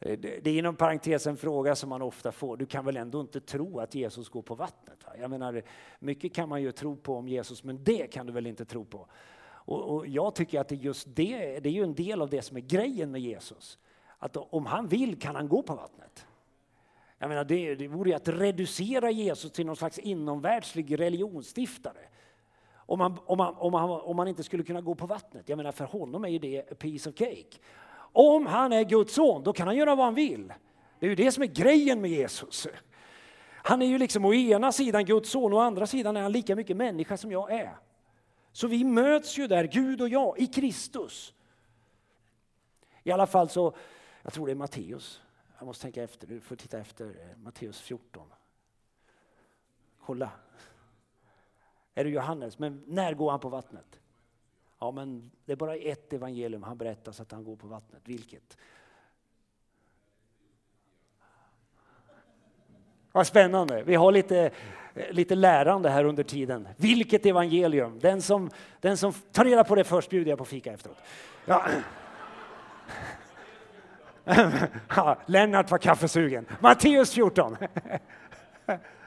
Eh, 0.00 0.18
det 0.18 0.46
är 0.46 0.58
inom 0.58 0.76
parentes 0.76 1.26
en 1.26 1.36
fråga 1.36 1.76
som 1.76 1.88
man 1.88 2.02
ofta 2.02 2.32
får. 2.32 2.56
Du 2.56 2.66
kan 2.66 2.84
väl 2.84 2.96
ändå 2.96 3.20
inte 3.20 3.40
tro 3.40 3.80
att 3.80 3.94
Jesus 3.94 4.28
går 4.28 4.42
på 4.42 4.54
vattnet? 4.54 5.04
Va? 5.04 5.12
Jag 5.20 5.30
menar, 5.30 5.62
mycket 5.98 6.34
kan 6.34 6.48
man 6.48 6.62
ju 6.62 6.72
tro 6.72 6.96
på 6.96 7.16
om 7.16 7.28
Jesus, 7.28 7.64
men 7.64 7.84
det 7.84 8.06
kan 8.06 8.26
du 8.26 8.32
väl 8.32 8.46
inte 8.46 8.64
tro 8.64 8.84
på? 8.84 9.06
Och, 9.44 9.94
och 9.94 10.06
jag 10.06 10.34
tycker 10.34 10.60
att 10.60 10.68
det 10.68 10.74
just 10.74 11.06
det, 11.16 11.60
det 11.60 11.68
är 11.68 11.72
ju 11.72 11.82
en 11.82 11.94
del 11.94 12.22
av 12.22 12.30
det 12.30 12.42
som 12.42 12.56
är 12.56 12.60
grejen 12.60 13.10
med 13.10 13.20
Jesus. 13.20 13.78
Att 14.18 14.36
om 14.36 14.66
han 14.66 14.88
vill 14.88 15.20
kan 15.20 15.34
han 15.34 15.48
gå 15.48 15.62
på 15.62 15.74
vattnet. 15.74 16.26
Jag 17.18 17.28
menar, 17.28 17.44
det, 17.44 17.74
det 17.74 17.88
vore 17.88 18.10
ju 18.10 18.16
att 18.16 18.28
reducera 18.28 19.10
Jesus 19.10 19.52
till 19.52 19.66
någon 19.66 19.76
slags 19.76 19.98
inomvärldslig 19.98 21.00
religionsstiftare. 21.00 22.00
Om 22.74 22.98
man, 22.98 23.18
om, 23.26 23.38
man, 23.38 23.54
om, 23.54 23.72
man, 23.72 23.90
om 23.90 24.16
man 24.16 24.28
inte 24.28 24.42
skulle 24.42 24.62
kunna 24.62 24.80
gå 24.80 24.94
på 24.94 25.06
vattnet. 25.06 25.48
Jag 25.48 25.56
menar, 25.56 25.72
för 25.72 25.84
honom 25.84 26.24
är 26.24 26.28
ju 26.28 26.38
det 26.38 26.72
a 26.72 26.74
piece 26.78 27.10
of 27.10 27.16
cake. 27.16 27.58
Om 28.12 28.46
han 28.46 28.72
är 28.72 28.84
Guds 28.84 29.14
son, 29.14 29.42
då 29.42 29.52
kan 29.52 29.66
han 29.66 29.76
göra 29.76 29.94
vad 29.94 30.04
han 30.04 30.14
vill. 30.14 30.52
Det 30.98 31.06
är 31.06 31.10
ju 31.10 31.14
det 31.14 31.32
som 31.32 31.42
är 31.42 31.46
grejen 31.46 32.00
med 32.00 32.10
Jesus. 32.10 32.66
Han 33.68 33.82
är 33.82 33.86
ju 33.86 33.98
liksom 33.98 34.24
å 34.24 34.34
ena 34.34 34.72
sidan 34.72 35.04
Guds 35.04 35.30
son, 35.30 35.52
och 35.52 35.58
å 35.58 35.62
andra 35.62 35.86
sidan 35.86 36.16
är 36.16 36.22
han 36.22 36.32
lika 36.32 36.56
mycket 36.56 36.76
människa 36.76 37.16
som 37.16 37.32
jag 37.32 37.52
är. 37.52 37.76
Så 38.52 38.66
vi 38.66 38.84
möts 38.84 39.38
ju 39.38 39.46
där, 39.46 39.64
Gud 39.64 40.00
och 40.00 40.08
jag, 40.08 40.38
i 40.38 40.46
Kristus. 40.46 41.34
I 43.02 43.10
alla 43.10 43.26
fall 43.26 43.48
så, 43.48 43.76
jag 44.22 44.32
tror 44.32 44.46
det 44.46 44.52
är 44.52 44.56
Matteus. 44.56 45.20
Jag 45.58 45.66
måste 45.66 45.82
tänka 45.82 46.02
efter, 46.02 46.26
du 46.26 46.40
får 46.40 46.56
titta 46.56 46.78
efter 46.78 47.06
eh, 47.06 47.36
Matteus 47.36 47.80
14. 47.80 48.32
Kolla. 50.00 50.30
Är 51.94 52.04
det 52.04 52.10
Johannes? 52.10 52.58
Men 52.58 52.84
när 52.86 53.14
går 53.14 53.30
han 53.30 53.40
på 53.40 53.48
vattnet? 53.48 54.00
Ja, 54.78 54.90
men 54.90 55.30
det 55.44 55.52
är 55.52 55.56
bara 55.56 55.76
ett 55.76 56.12
evangelium 56.12 56.62
han 56.62 56.78
berättar 56.78 57.12
så 57.12 57.22
att 57.22 57.32
han 57.32 57.44
går 57.44 57.56
på 57.56 57.66
vattnet. 57.66 58.02
Vilket? 58.04 58.56
Vad 63.12 63.26
spännande. 63.26 63.82
Vi 63.82 63.94
har 63.94 64.12
lite, 64.12 64.50
eh, 64.94 65.10
lite 65.10 65.34
lärande 65.34 65.90
här 65.90 66.04
under 66.04 66.22
tiden. 66.22 66.68
Vilket 66.76 67.26
evangelium? 67.26 67.98
Den 67.98 68.22
som, 68.22 68.50
den 68.80 68.96
som 68.96 69.12
tar 69.12 69.44
reda 69.44 69.64
på 69.64 69.74
det 69.74 69.84
först 69.84 70.10
bjuder 70.10 70.30
jag 70.30 70.38
på 70.38 70.44
fika 70.44 70.72
efteråt. 70.72 70.98
Ja. 71.44 71.66
Lennart 75.26 75.70
var 75.70 75.78
kaffesugen. 75.78 76.46
Matteus 76.60 77.12
14. 77.12 77.56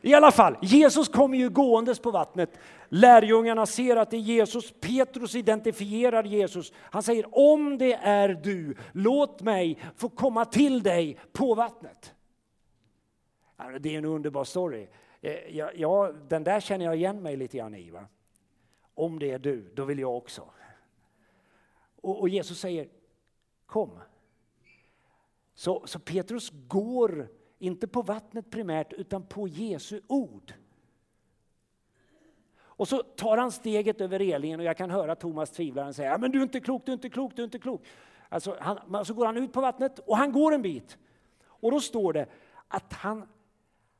I 0.00 0.14
alla 0.14 0.30
fall, 0.30 0.56
Jesus 0.62 1.08
kommer 1.08 1.38
ju 1.38 1.50
gåendes 1.50 1.98
på 1.98 2.10
vattnet. 2.10 2.58
Lärjungarna 2.88 3.66
ser 3.66 3.96
att 3.96 4.10
det 4.10 4.16
är 4.16 4.20
Jesus. 4.20 4.72
Petrus 4.80 5.34
identifierar 5.34 6.24
Jesus. 6.24 6.72
Han 6.76 7.02
säger 7.02 7.38
om 7.38 7.78
det 7.78 7.94
är 7.94 8.28
du, 8.28 8.76
låt 8.92 9.42
mig 9.42 9.78
få 9.96 10.08
komma 10.08 10.44
till 10.44 10.82
dig 10.82 11.18
på 11.32 11.54
vattnet. 11.54 12.14
Det 13.80 13.94
är 13.94 13.98
en 13.98 14.04
underbar 14.04 14.44
story. 14.44 14.88
Eh, 15.20 15.56
ja, 15.56 15.70
ja, 15.74 16.12
den 16.28 16.44
där 16.44 16.60
känner 16.60 16.84
jag 16.84 16.96
igen 16.96 17.22
mig 17.22 17.36
lite 17.36 17.58
grann 17.58 17.74
i. 17.74 17.90
Va? 17.90 18.06
Om 18.94 19.18
det 19.18 19.30
är 19.30 19.38
du, 19.38 19.72
då 19.74 19.84
vill 19.84 19.98
jag 19.98 20.16
också. 20.16 20.50
Och, 22.00 22.20
och 22.20 22.28
Jesus 22.28 22.60
säger 22.60 22.88
kom. 23.66 23.98
Så, 25.54 25.82
så 25.86 25.98
Petrus 25.98 26.50
går 26.68 27.28
inte 27.60 27.88
på 27.88 28.02
vattnet 28.02 28.50
primärt, 28.50 28.92
utan 28.92 29.26
på 29.26 29.48
Jesu 29.48 30.00
ord. 30.06 30.54
Och 32.60 32.88
så 32.88 33.02
tar 33.02 33.36
han 33.36 33.52
steget 33.52 34.00
över 34.00 34.18
relingen 34.18 34.60
och 34.60 34.66
jag 34.66 34.76
kan 34.76 34.90
höra 34.90 35.14
Thomas 35.14 35.50
tvivlaren 35.50 35.94
säga 35.94 36.18
men 36.18 36.30
du 36.30 36.38
är 36.38 36.42
inte 36.42 36.60
klok, 36.60 36.82
du 36.86 36.92
är 36.92 36.94
inte 36.94 37.10
klok, 37.10 37.36
du 37.36 37.42
är 37.42 37.44
inte 37.44 37.58
klok. 37.58 37.86
Alltså, 38.28 38.56
han, 38.60 39.04
så 39.04 39.14
går 39.14 39.26
han 39.26 39.36
ut 39.36 39.52
på 39.52 39.60
vattnet 39.60 39.98
och 39.98 40.16
han 40.16 40.32
går 40.32 40.54
en 40.54 40.62
bit. 40.62 40.98
Och 41.42 41.70
då 41.70 41.80
står 41.80 42.12
det 42.12 42.26
att 42.68 42.92
han, 42.92 43.28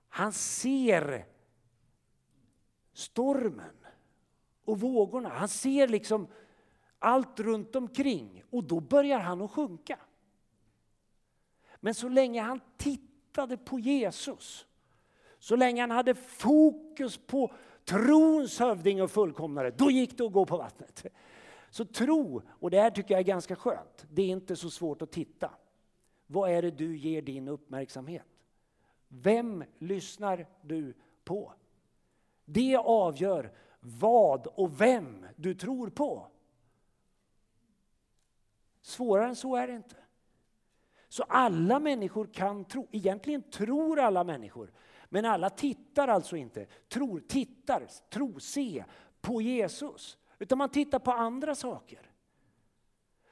han 0.08 0.32
ser 0.32 1.26
stormen 2.92 3.76
och 4.64 4.80
vågorna. 4.80 5.28
Han 5.28 5.48
ser 5.48 5.88
liksom 5.88 6.26
allt 6.98 7.40
runt 7.40 7.76
omkring 7.76 8.42
och 8.50 8.64
då 8.64 8.80
börjar 8.80 9.18
han 9.18 9.42
att 9.42 9.50
sjunka. 9.50 9.98
Men 11.80 11.94
så 11.94 12.08
länge 12.08 12.42
han 12.42 12.60
tittar 12.76 13.09
tittade 13.30 13.56
på 13.56 13.78
Jesus, 13.78 14.66
så 15.38 15.56
länge 15.56 15.80
han 15.80 15.90
hade 15.90 16.14
fokus 16.14 17.16
på 17.16 17.52
trons 17.84 18.58
hövding 18.58 19.02
och 19.02 19.10
fullkomnare, 19.10 19.70
då 19.70 19.90
gick 19.90 20.18
det 20.18 20.24
att 20.24 20.32
gå 20.32 20.46
på 20.46 20.56
vattnet. 20.56 21.06
Så 21.70 21.84
tro, 21.84 22.42
och 22.48 22.70
det 22.70 22.80
här 22.80 22.90
tycker 22.90 23.14
jag 23.14 23.20
är 23.20 23.24
ganska 23.24 23.56
skönt, 23.56 24.06
det 24.10 24.22
är 24.22 24.26
inte 24.26 24.56
så 24.56 24.70
svårt 24.70 25.02
att 25.02 25.10
titta. 25.10 25.50
Vad 26.26 26.50
är 26.50 26.62
det 26.62 26.70
du 26.70 26.96
ger 26.96 27.22
din 27.22 27.48
uppmärksamhet? 27.48 28.26
Vem 29.08 29.64
lyssnar 29.78 30.46
du 30.62 30.94
på? 31.24 31.52
Det 32.44 32.76
avgör 32.76 33.52
vad 33.80 34.46
och 34.46 34.80
vem 34.80 35.26
du 35.36 35.54
tror 35.54 35.90
på. 35.90 36.26
Svårare 38.82 39.28
än 39.28 39.36
så 39.36 39.56
är 39.56 39.66
det 39.66 39.74
inte. 39.74 39.96
Så 41.10 41.22
alla 41.22 41.80
människor 41.80 42.28
kan 42.32 42.64
tro. 42.64 42.88
Egentligen 42.90 43.42
tror 43.42 43.98
alla 43.98 44.24
människor. 44.24 44.72
Men 45.08 45.24
alla 45.24 45.50
tittar 45.50 46.08
alltså 46.08 46.36
inte, 46.36 46.66
tror, 46.88 47.20
tittar, 47.20 47.86
tro, 48.10 48.40
se 48.40 48.84
på 49.20 49.42
Jesus. 49.42 50.18
Utan 50.38 50.58
man 50.58 50.68
tittar 50.68 50.98
på 50.98 51.12
andra 51.12 51.54
saker. 51.54 52.10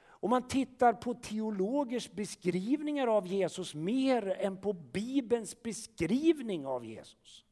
Och 0.01 0.29
man 0.29 0.47
tittar 0.47 0.93
på 0.93 1.13
teologers 1.13 2.11
beskrivningar 2.11 3.07
av 3.07 3.27
Jesus 3.27 3.75
mer 3.75 4.27
än 4.27 4.57
på 4.57 4.73
Bibelns 4.73 5.63
beskrivning 5.63 6.65
av 6.65 6.85
Jesus. 6.85 7.45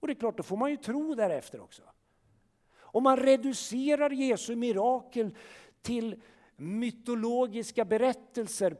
Och 0.00 0.06
det 0.06 0.12
är 0.12 0.20
klart, 0.20 0.36
då 0.36 0.42
får 0.42 0.56
man 0.56 0.70
ju 0.70 0.76
tro 0.76 1.14
därefter 1.14 1.60
också. 1.60 1.82
Om 2.78 3.02
man 3.02 3.16
reducerar 3.16 4.10
Jesu 4.10 4.56
mirakel 4.56 5.34
till 5.82 6.22
mytologiska 6.56 7.84
berättelser 7.84 8.76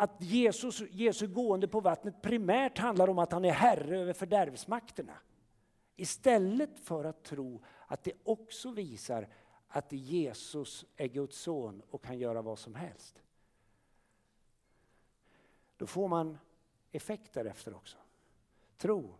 att 0.00 0.22
Jesus, 0.22 0.82
Jesu 0.90 1.26
gående 1.26 1.68
på 1.68 1.80
vattnet 1.80 2.22
primärt 2.22 2.78
handlar 2.78 3.08
om 3.08 3.18
att 3.18 3.32
han 3.32 3.44
är 3.44 3.52
herre 3.52 3.98
över 3.98 4.12
fördärvsmakterna. 4.12 5.18
Istället 5.96 6.80
för 6.80 7.04
att 7.04 7.22
tro 7.22 7.62
att 7.86 8.04
det 8.04 8.12
också 8.24 8.70
visar 8.70 9.28
att 9.68 9.92
Jesus 9.92 10.84
är 10.96 11.06
Guds 11.06 11.38
son 11.38 11.82
och 11.90 12.04
kan 12.04 12.18
göra 12.18 12.42
vad 12.42 12.58
som 12.58 12.74
helst. 12.74 13.22
Då 15.76 15.86
får 15.86 16.08
man 16.08 16.38
effekt 16.92 17.32
därefter 17.32 17.74
också. 17.74 17.96
Tro, 18.76 19.14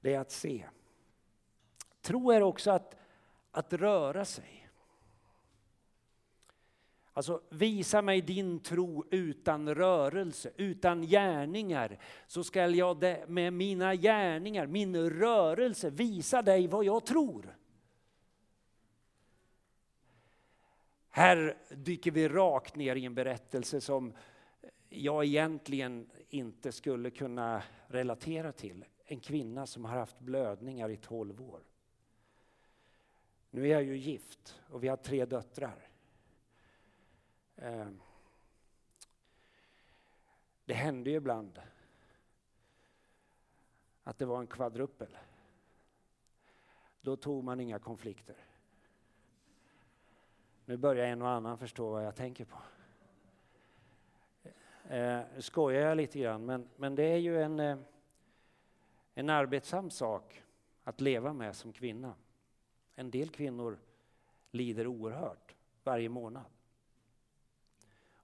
det 0.00 0.14
är 0.14 0.20
att 0.20 0.30
se. 0.30 0.68
Tro 2.00 2.30
är 2.30 2.42
också 2.42 2.70
att, 2.70 2.96
att 3.50 3.72
röra 3.72 4.24
sig. 4.24 4.61
Alltså, 7.14 7.42
visa 7.50 8.02
mig 8.02 8.20
din 8.20 8.60
tro 8.60 9.04
utan 9.10 9.74
rörelse, 9.74 10.50
utan 10.56 11.02
gärningar, 11.02 11.98
så 12.26 12.44
skall 12.44 12.74
jag 12.74 13.04
med 13.28 13.52
mina 13.52 13.94
gärningar, 13.94 14.66
min 14.66 15.10
rörelse, 15.10 15.90
visa 15.90 16.42
dig 16.42 16.66
vad 16.66 16.84
jag 16.84 17.06
tror. 17.06 17.56
Här 21.08 21.56
dyker 21.70 22.10
vi 22.10 22.28
rakt 22.28 22.76
ner 22.76 22.96
i 22.96 23.04
en 23.04 23.14
berättelse 23.14 23.80
som 23.80 24.12
jag 24.88 25.24
egentligen 25.24 26.10
inte 26.28 26.72
skulle 26.72 27.10
kunna 27.10 27.62
relatera 27.86 28.52
till. 28.52 28.84
En 29.04 29.20
kvinna 29.20 29.66
som 29.66 29.84
har 29.84 29.98
haft 29.98 30.20
blödningar 30.20 30.88
i 30.88 30.96
12 30.96 31.42
år. 31.42 31.60
Nu 33.50 33.64
är 33.64 33.72
jag 33.72 33.82
ju 33.82 33.96
gift 33.96 34.60
och 34.68 34.84
vi 34.84 34.88
har 34.88 34.96
tre 34.96 35.24
döttrar. 35.24 35.91
Eh, 37.62 37.88
det 40.64 40.74
hände 40.74 41.10
ju 41.10 41.16
ibland 41.16 41.60
att 44.04 44.18
det 44.18 44.24
var 44.24 44.40
en 44.40 44.46
kvadruppel. 44.46 45.18
Då 47.00 47.16
tog 47.16 47.44
man 47.44 47.60
inga 47.60 47.78
konflikter. 47.78 48.36
Nu 50.64 50.76
börjar 50.76 51.06
en 51.06 51.22
och 51.22 51.28
annan 51.28 51.58
förstå 51.58 51.90
vad 51.90 52.04
jag 52.04 52.16
tänker 52.16 52.44
på. 52.44 52.58
Eh, 54.94 55.20
skojar 55.38 55.80
jag 55.80 55.96
lite 55.96 56.18
grann, 56.18 56.46
men, 56.46 56.68
men 56.76 56.94
det 56.94 57.04
är 57.04 57.18
ju 57.18 57.42
en, 57.42 57.60
eh, 57.60 57.78
en 59.14 59.30
arbetsam 59.30 59.90
sak 59.90 60.42
att 60.84 61.00
leva 61.00 61.32
med 61.32 61.56
som 61.56 61.72
kvinna. 61.72 62.14
En 62.94 63.10
del 63.10 63.28
kvinnor 63.28 63.78
lider 64.50 64.86
oerhört 64.86 65.54
varje 65.84 66.08
månad. 66.08 66.44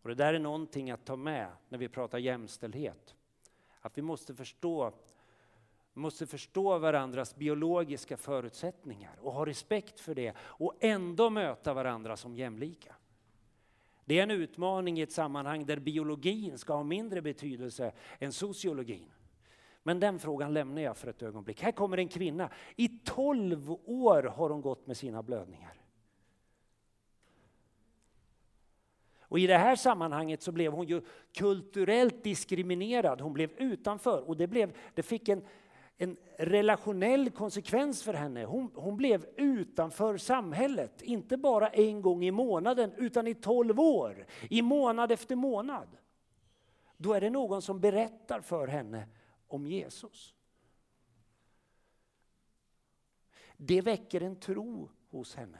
Och 0.02 0.08
det 0.08 0.14
där 0.14 0.34
är 0.34 0.38
någonting 0.38 0.90
att 0.90 1.04
ta 1.04 1.16
med 1.16 1.48
när 1.68 1.78
vi 1.78 1.88
pratar 1.88 2.18
jämställdhet. 2.18 3.14
Att 3.80 3.98
vi 3.98 4.02
måste 4.02 4.34
förstå, 4.34 4.92
måste 5.92 6.26
förstå 6.26 6.78
varandras 6.78 7.37
biologiska 7.37 8.16
förutsättningar 8.16 9.18
och 9.20 9.32
ha 9.32 9.46
respekt 9.46 10.00
för 10.00 10.14
det 10.14 10.34
och 10.38 10.74
ändå 10.80 11.30
möta 11.30 11.74
varandra 11.74 12.16
som 12.16 12.34
jämlika. 12.34 12.94
Det 14.04 14.18
är 14.18 14.22
en 14.22 14.30
utmaning 14.30 14.98
i 14.98 15.02
ett 15.02 15.12
sammanhang 15.12 15.66
där 15.66 15.78
biologin 15.78 16.58
ska 16.58 16.74
ha 16.74 16.82
mindre 16.82 17.22
betydelse 17.22 17.92
än 18.18 18.32
sociologin. 18.32 19.11
Men 19.82 20.00
den 20.00 20.18
frågan 20.18 20.54
lämnar 20.54 20.82
jag 20.82 20.96
för 20.96 21.08
ett 21.08 21.22
ögonblick. 21.22 21.62
Här 21.62 21.72
kommer 21.72 21.96
en 21.96 22.08
kvinna. 22.08 22.50
I 22.76 22.88
12 22.88 23.70
år 23.84 24.22
har 24.22 24.50
hon 24.50 24.61
gått 24.61 24.87
med 24.87 24.96
sina 24.96 25.22
blödningar. 25.22 25.74
Och 29.28 29.38
I 29.38 29.46
det 29.46 29.58
här 29.58 29.76
sammanhanget 29.76 30.42
så 30.42 30.52
blev 30.52 30.72
hon 30.72 30.86
ju 30.86 31.02
kulturellt 31.34 32.24
diskriminerad. 32.24 33.20
Hon 33.20 33.32
blev 33.32 33.50
utanför 33.52 34.28
och 34.28 34.36
det, 34.36 34.46
blev, 34.46 34.76
det 34.94 35.02
fick 35.02 35.28
en, 35.28 35.44
en 35.96 36.16
relationell 36.38 37.30
konsekvens 37.30 38.02
för 38.02 38.14
henne. 38.14 38.44
Hon, 38.44 38.70
hon 38.74 38.96
blev 38.96 39.26
utanför 39.36 40.16
samhället, 40.16 41.02
inte 41.02 41.36
bara 41.36 41.68
en 41.68 42.02
gång 42.02 42.24
i 42.24 42.30
månaden 42.30 42.92
utan 42.96 43.26
i 43.26 43.34
tolv 43.34 43.80
år, 43.80 44.26
i 44.50 44.62
månad 44.62 45.12
efter 45.12 45.36
månad. 45.36 45.88
Då 46.96 47.12
är 47.12 47.20
det 47.20 47.30
någon 47.30 47.62
som 47.62 47.80
berättar 47.80 48.40
för 48.40 48.66
henne 48.66 49.06
om 49.48 49.66
Jesus. 49.66 50.34
Det 53.56 53.80
väcker 53.80 54.20
en 54.20 54.36
tro 54.36 54.90
hos 55.10 55.34
henne 55.34 55.58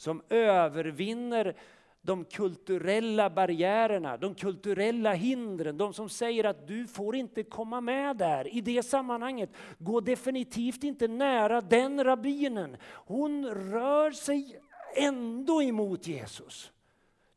som 0.00 0.22
övervinner 0.28 1.56
de 2.02 2.24
kulturella 2.24 3.30
barriärerna, 3.30 4.16
de 4.16 4.34
kulturella 4.34 5.12
hindren, 5.12 5.78
de 5.78 5.94
som 5.94 6.08
säger 6.08 6.44
att 6.44 6.66
du 6.66 6.86
får 6.86 7.16
inte 7.16 7.42
komma 7.42 7.80
med 7.80 8.16
där 8.16 8.54
i 8.54 8.60
det 8.60 8.82
sammanhanget. 8.82 9.50
Gå 9.78 10.00
definitivt 10.00 10.84
inte 10.84 11.08
nära 11.08 11.60
den 11.60 12.04
rabbinen. 12.04 12.76
Hon 12.92 13.46
rör 13.46 14.10
sig 14.10 14.60
ändå 14.96 15.62
emot 15.62 16.06
Jesus. 16.06 16.72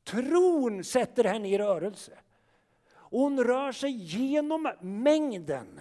Tron 0.03 0.83
sätter 0.83 1.23
henne 1.23 1.49
i 1.49 1.57
rörelse. 1.57 2.11
hon 2.93 3.43
rör 3.43 3.71
sig 3.71 3.91
genom 3.91 4.71
mängden. 4.81 5.79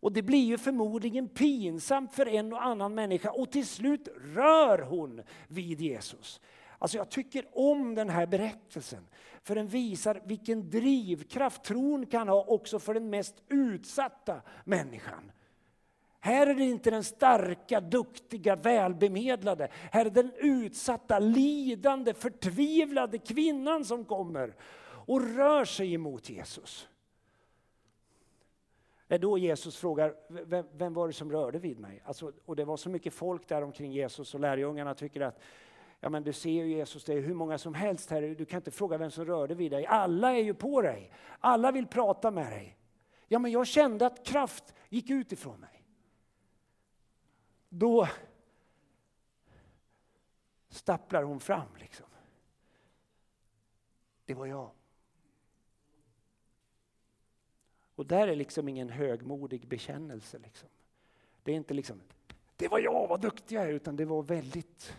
Och 0.00 0.12
det 0.12 0.22
blir 0.22 0.44
ju 0.44 0.58
förmodligen 0.58 1.28
pinsamt 1.28 2.14
för 2.14 2.28
en 2.28 2.52
och 2.52 2.64
annan 2.64 2.94
människa 2.94 3.30
och 3.30 3.50
till 3.50 3.66
slut 3.66 4.08
rör 4.34 4.78
hon 4.78 5.22
vid 5.48 5.80
Jesus. 5.80 6.40
Alltså 6.82 6.96
jag 6.96 7.10
tycker 7.10 7.46
om 7.52 7.94
den 7.94 8.10
här 8.10 8.26
berättelsen, 8.26 9.08
för 9.42 9.54
den 9.54 9.68
visar 9.68 10.22
vilken 10.24 10.70
drivkraft 10.70 11.64
tron 11.64 12.06
kan 12.06 12.28
ha 12.28 12.44
också 12.44 12.78
för 12.78 12.94
den 12.94 13.10
mest 13.10 13.42
utsatta 13.48 14.40
människan. 14.64 15.32
Här 16.20 16.46
är 16.46 16.54
det 16.54 16.64
inte 16.64 16.90
den 16.90 17.04
starka, 17.04 17.80
duktiga, 17.80 18.56
välbemedlade. 18.56 19.68
Här 19.72 20.06
är 20.06 20.10
den 20.10 20.32
utsatta, 20.36 21.18
lidande, 21.18 22.14
förtvivlade 22.14 23.18
kvinnan 23.18 23.84
som 23.84 24.04
kommer 24.04 24.54
och 25.06 25.36
rör 25.36 25.64
sig 25.64 25.94
emot 25.94 26.30
Jesus. 26.30 26.88
Det 29.06 29.14
är 29.14 29.18
då 29.18 29.38
Jesus 29.38 29.76
frågar, 29.76 30.14
vem, 30.28 30.66
vem, 30.72 30.94
var 30.94 31.06
det 31.06 31.12
som 31.12 31.32
rörde 31.32 31.58
vid 31.58 31.78
mig? 31.78 32.02
Alltså, 32.04 32.32
och 32.44 32.56
det 32.56 32.64
var 32.64 32.76
så 32.76 32.90
mycket 32.90 33.14
folk 33.14 33.48
där 33.48 33.62
omkring 33.62 33.92
Jesus 33.92 34.34
och 34.34 34.40
lärjungarna 34.40 34.94
tycker 34.94 35.20
att 35.20 35.40
Ja 36.00 36.08
men 36.08 36.22
du 36.22 36.32
ser 36.32 36.50
ju 36.50 36.68
Jesus, 36.68 37.04
det 37.04 37.14
är 37.14 37.20
hur 37.20 37.34
många 37.34 37.58
som 37.58 37.74
helst 37.74 38.10
här, 38.10 38.22
du 38.22 38.44
kan 38.44 38.56
inte 38.56 38.70
fråga 38.70 38.98
vem 38.98 39.10
som 39.10 39.24
rörde 39.24 39.54
vid 39.54 39.72
dig. 39.72 39.86
Alla 39.86 40.32
är 40.32 40.42
ju 40.42 40.54
på 40.54 40.82
dig, 40.82 41.12
alla 41.38 41.72
vill 41.72 41.86
prata 41.86 42.30
med 42.30 42.52
dig. 42.52 42.76
Ja 43.28 43.38
men 43.38 43.50
jag 43.50 43.66
kände 43.66 44.06
att 44.06 44.26
kraft 44.26 44.74
gick 44.88 45.10
ut 45.10 45.32
ifrån 45.32 45.60
mig. 45.60 45.84
Då 47.68 48.08
stapplar 50.68 51.22
hon 51.22 51.40
fram 51.40 51.76
liksom. 51.78 52.06
Det 54.24 54.34
var 54.34 54.46
jag. 54.46 54.70
Och 57.94 58.06
där 58.06 58.28
är 58.28 58.36
liksom 58.36 58.68
ingen 58.68 58.88
högmodig 58.88 59.68
bekännelse. 59.68 60.38
Liksom. 60.38 60.68
Det 61.42 61.52
är 61.52 61.56
inte 61.56 61.74
liksom, 61.74 62.00
det 62.56 62.68
var 62.68 62.78
jag, 62.78 63.08
vad 63.08 63.20
duktig 63.20 63.56
jag 63.56 63.64
är, 63.64 63.72
utan 63.72 63.96
det 63.96 64.04
var 64.04 64.22
väldigt 64.22 64.96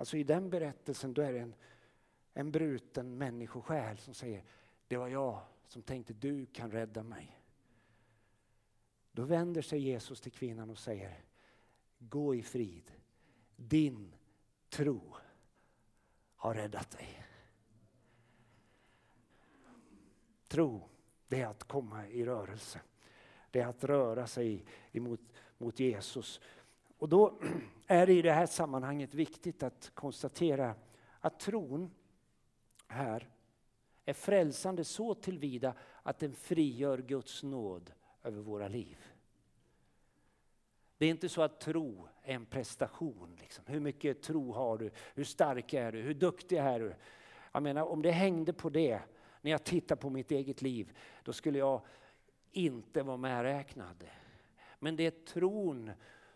Alltså 0.00 0.16
i 0.16 0.24
den 0.24 0.50
berättelsen 0.50 1.14
då 1.14 1.22
är 1.22 1.32
det 1.32 1.38
en, 1.38 1.54
en 2.34 2.52
bruten 2.52 3.18
människosjäl 3.18 3.98
som 3.98 4.14
säger 4.14 4.44
det 4.88 4.96
var 4.96 5.08
jag 5.08 5.40
som 5.66 5.82
tänkte 5.82 6.12
du 6.12 6.46
kan 6.46 6.70
rädda 6.70 7.02
mig. 7.02 7.40
Då 9.12 9.22
vänder 9.22 9.62
sig 9.62 9.78
Jesus 9.80 10.20
till 10.20 10.32
kvinnan 10.32 10.70
och 10.70 10.78
säger 10.78 11.24
gå 11.98 12.34
i 12.34 12.42
frid. 12.42 12.92
Din 13.56 14.14
tro 14.68 15.16
har 16.36 16.54
räddat 16.54 16.90
dig. 16.90 17.26
Tro, 20.48 20.88
det 21.28 21.40
är 21.40 21.46
att 21.46 21.64
komma 21.64 22.08
i 22.08 22.24
rörelse. 22.24 22.80
Det 23.50 23.60
är 23.60 23.66
att 23.66 23.84
röra 23.84 24.26
sig 24.26 24.64
emot, 24.92 25.20
mot 25.58 25.80
Jesus. 25.80 26.40
Och 27.00 27.08
då 27.08 27.38
är 27.86 28.06
det 28.06 28.12
i 28.12 28.22
det 28.22 28.32
här 28.32 28.46
sammanhanget 28.46 29.14
viktigt 29.14 29.62
att 29.62 29.90
konstatera 29.94 30.74
att 31.20 31.40
tron 31.40 31.90
här 32.88 33.28
är 34.04 34.12
frälsande 34.12 34.84
så 34.84 35.14
tillvida 35.14 35.74
att 36.02 36.18
den 36.18 36.34
frigör 36.34 36.98
Guds 36.98 37.42
nåd 37.42 37.92
över 38.22 38.42
våra 38.42 38.68
liv. 38.68 38.98
Det 40.98 41.06
är 41.06 41.10
inte 41.10 41.28
så 41.28 41.42
att 41.42 41.60
tro 41.60 42.08
är 42.22 42.34
en 42.34 42.46
prestation. 42.46 43.36
Liksom. 43.40 43.64
Hur 43.66 43.80
mycket 43.80 44.22
tro 44.22 44.52
har 44.52 44.78
du? 44.78 44.90
Hur 45.14 45.24
stark 45.24 45.72
är 45.74 45.92
du? 45.92 46.00
Hur 46.00 46.14
duktig 46.14 46.56
är 46.56 46.80
du? 46.80 46.94
Jag 47.52 47.62
menar, 47.62 47.82
om 47.82 48.02
det 48.02 48.10
hängde 48.10 48.52
på 48.52 48.70
det, 48.70 49.00
när 49.40 49.50
jag 49.50 49.64
tittar 49.64 49.96
på 49.96 50.10
mitt 50.10 50.30
eget 50.30 50.62
liv, 50.62 50.98
då 51.24 51.32
skulle 51.32 51.58
jag 51.58 51.82
inte 52.52 53.02
vara 53.02 53.16
medräknad. 53.16 54.04
Men 54.78 54.96
det 54.96 55.06
är 55.06 55.24
tron 55.24 55.90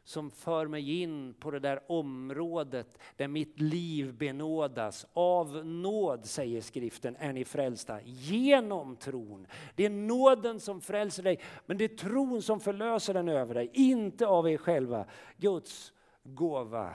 som 0.05 0.31
för 0.31 0.67
mig 0.67 1.03
in 1.03 1.35
på 1.35 1.51
det 1.51 1.59
där 1.59 1.81
området 1.87 2.99
där 3.17 3.29
mitt 3.29 3.61
liv 3.61 4.15
benådas. 4.15 5.07
Av 5.13 5.67
nåd, 5.67 6.27
säger 6.27 6.61
skriften, 6.61 7.17
är 7.17 7.33
ni 7.33 7.45
frälsta 7.45 8.03
genom 8.03 8.97
tron. 8.97 9.47
Det 9.75 9.85
är 9.85 9.91
nåden 9.91 10.61
som 10.61 10.81
frälser 10.81 11.23
dig, 11.23 11.41
men 11.67 11.79
det 11.79 11.85
är 11.85 11.97
tron 11.97 12.43
som 12.43 12.61
förlöser 12.61 13.15
den 13.15 13.29
över 13.29 13.55
dig, 13.55 13.71
inte 13.73 14.27
av 14.27 14.49
er 14.49 14.57
själva. 14.57 15.07
Guds 15.37 15.93
gåva 16.23 16.95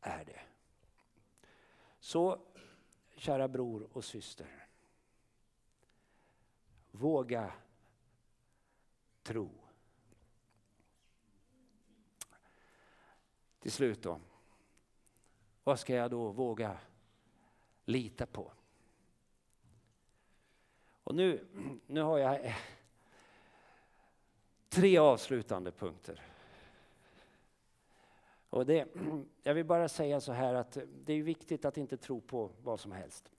är 0.00 0.24
det. 0.24 0.40
Så, 2.00 2.38
kära 3.16 3.48
bror 3.48 3.88
och 3.92 4.04
syster. 4.04 4.66
Våga 6.90 7.52
tro. 9.22 9.63
Till 13.64 13.72
slut 13.72 14.02
då. 14.02 14.20
Vad 15.64 15.80
ska 15.80 15.94
jag 15.94 16.10
då 16.10 16.30
våga 16.30 16.78
lita 17.84 18.26
på? 18.26 18.52
Och 21.04 21.14
nu, 21.14 21.46
nu 21.86 22.02
har 22.02 22.18
jag 22.18 22.54
tre 24.68 24.98
avslutande 24.98 25.70
punkter. 25.70 26.22
Och 28.50 28.66
det, 28.66 28.88
jag 29.42 29.54
vill 29.54 29.66
bara 29.66 29.88
säga 29.88 30.20
så 30.20 30.32
här 30.32 30.54
att 30.54 30.78
det 31.04 31.12
är 31.12 31.22
viktigt 31.22 31.64
att 31.64 31.76
inte 31.76 31.96
tro 31.96 32.20
på 32.20 32.50
vad 32.62 32.80
som 32.80 32.92
helst. 32.92 33.32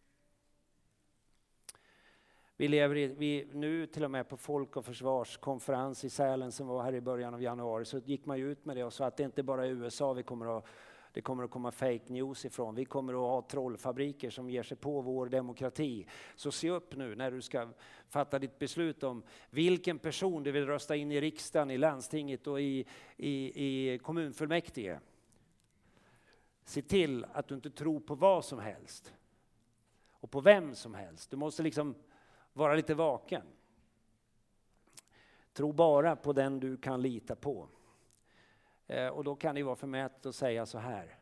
Vi 2.58 2.68
lever 2.68 2.98
i, 2.98 3.08
vi, 3.08 3.48
nu 3.54 3.88
till 3.88 4.04
och 4.04 4.12
med 4.12 4.30
på 4.30 4.38
Folk 4.38 4.76
och 4.76 4.86
försvarskonferens 4.86 6.04
i 6.04 6.10
Sälen 6.10 6.52
som 6.52 6.68
var 6.68 6.84
här 6.84 6.96
i 6.96 7.02
början 7.02 7.34
av 7.34 7.42
januari 7.42 7.86
så 7.86 7.98
gick 7.98 8.26
man 8.26 8.38
ju 8.38 8.52
ut 8.52 8.66
med 8.66 8.78
det 8.78 8.84
och 8.84 8.94
sa 8.94 9.06
att 9.06 9.18
det 9.18 9.24
inte 9.24 9.44
bara 9.44 9.66
är 9.66 9.70
USA 9.70 10.14
vi 10.14 10.24
kommer 10.24 10.58
att 10.58 10.66
det 11.14 11.22
kommer 11.22 11.44
att 11.44 11.52
komma 11.52 11.72
fake 11.72 12.04
news 12.08 12.46
ifrån. 12.46 12.76
Vi 12.76 12.86
kommer 12.86 13.14
att 13.14 13.20
ha 13.20 13.42
trollfabriker 13.42 14.30
som 14.30 14.50
ger 14.50 14.64
sig 14.64 14.78
på 14.78 15.02
vår 15.02 15.30
demokrati. 15.30 16.08
Så 16.36 16.52
se 16.52 16.70
upp 16.70 16.96
nu 16.96 17.16
när 17.16 17.32
du 17.32 17.42
ska 17.42 17.70
fatta 18.10 18.40
ditt 18.40 18.60
beslut 18.60 19.04
om 19.04 19.24
vilken 19.50 20.00
person 20.00 20.44
du 20.44 20.52
vill 20.52 20.66
rösta 20.66 20.96
in 20.96 21.12
i 21.12 21.22
riksdagen, 21.22 21.72
i 21.72 21.78
landstinget 21.78 22.48
och 22.48 22.62
i, 22.62 22.86
i, 23.18 23.66
i 23.66 23.98
kommunfullmäktige. 23.98 25.00
Se 26.64 26.82
till 26.82 27.26
att 27.34 27.48
du 27.48 27.56
inte 27.56 27.70
tror 27.70 28.00
på 28.00 28.16
vad 28.16 28.46
som 28.46 28.60
helst 28.60 29.14
och 30.12 30.32
på 30.32 30.42
vem 30.42 30.76
som 30.76 30.94
helst. 30.94 31.32
Du 31.32 31.38
måste 31.38 31.64
liksom 31.64 31.96
vara 32.56 32.76
lite 32.76 32.94
vaken. 32.94 33.44
Tro 35.54 35.72
bara 35.72 36.16
på 36.16 36.34
den 36.34 36.60
du 36.60 36.78
kan 36.78 37.02
lita 37.02 37.36
på. 37.36 37.68
Eh, 38.88 39.08
och 39.08 39.24
då 39.24 39.36
kan 39.36 39.56
det 39.56 39.64
vara 39.64 39.76
förmätet 39.76 40.26
att 40.26 40.36
säga 40.36 40.66
så 40.66 40.78
här. 40.78 41.18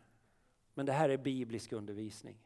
Men 0.73 0.85
det 0.85 0.91
här 0.91 1.09
är 1.09 1.17
biblisk 1.17 1.71
undervisning. 1.71 2.37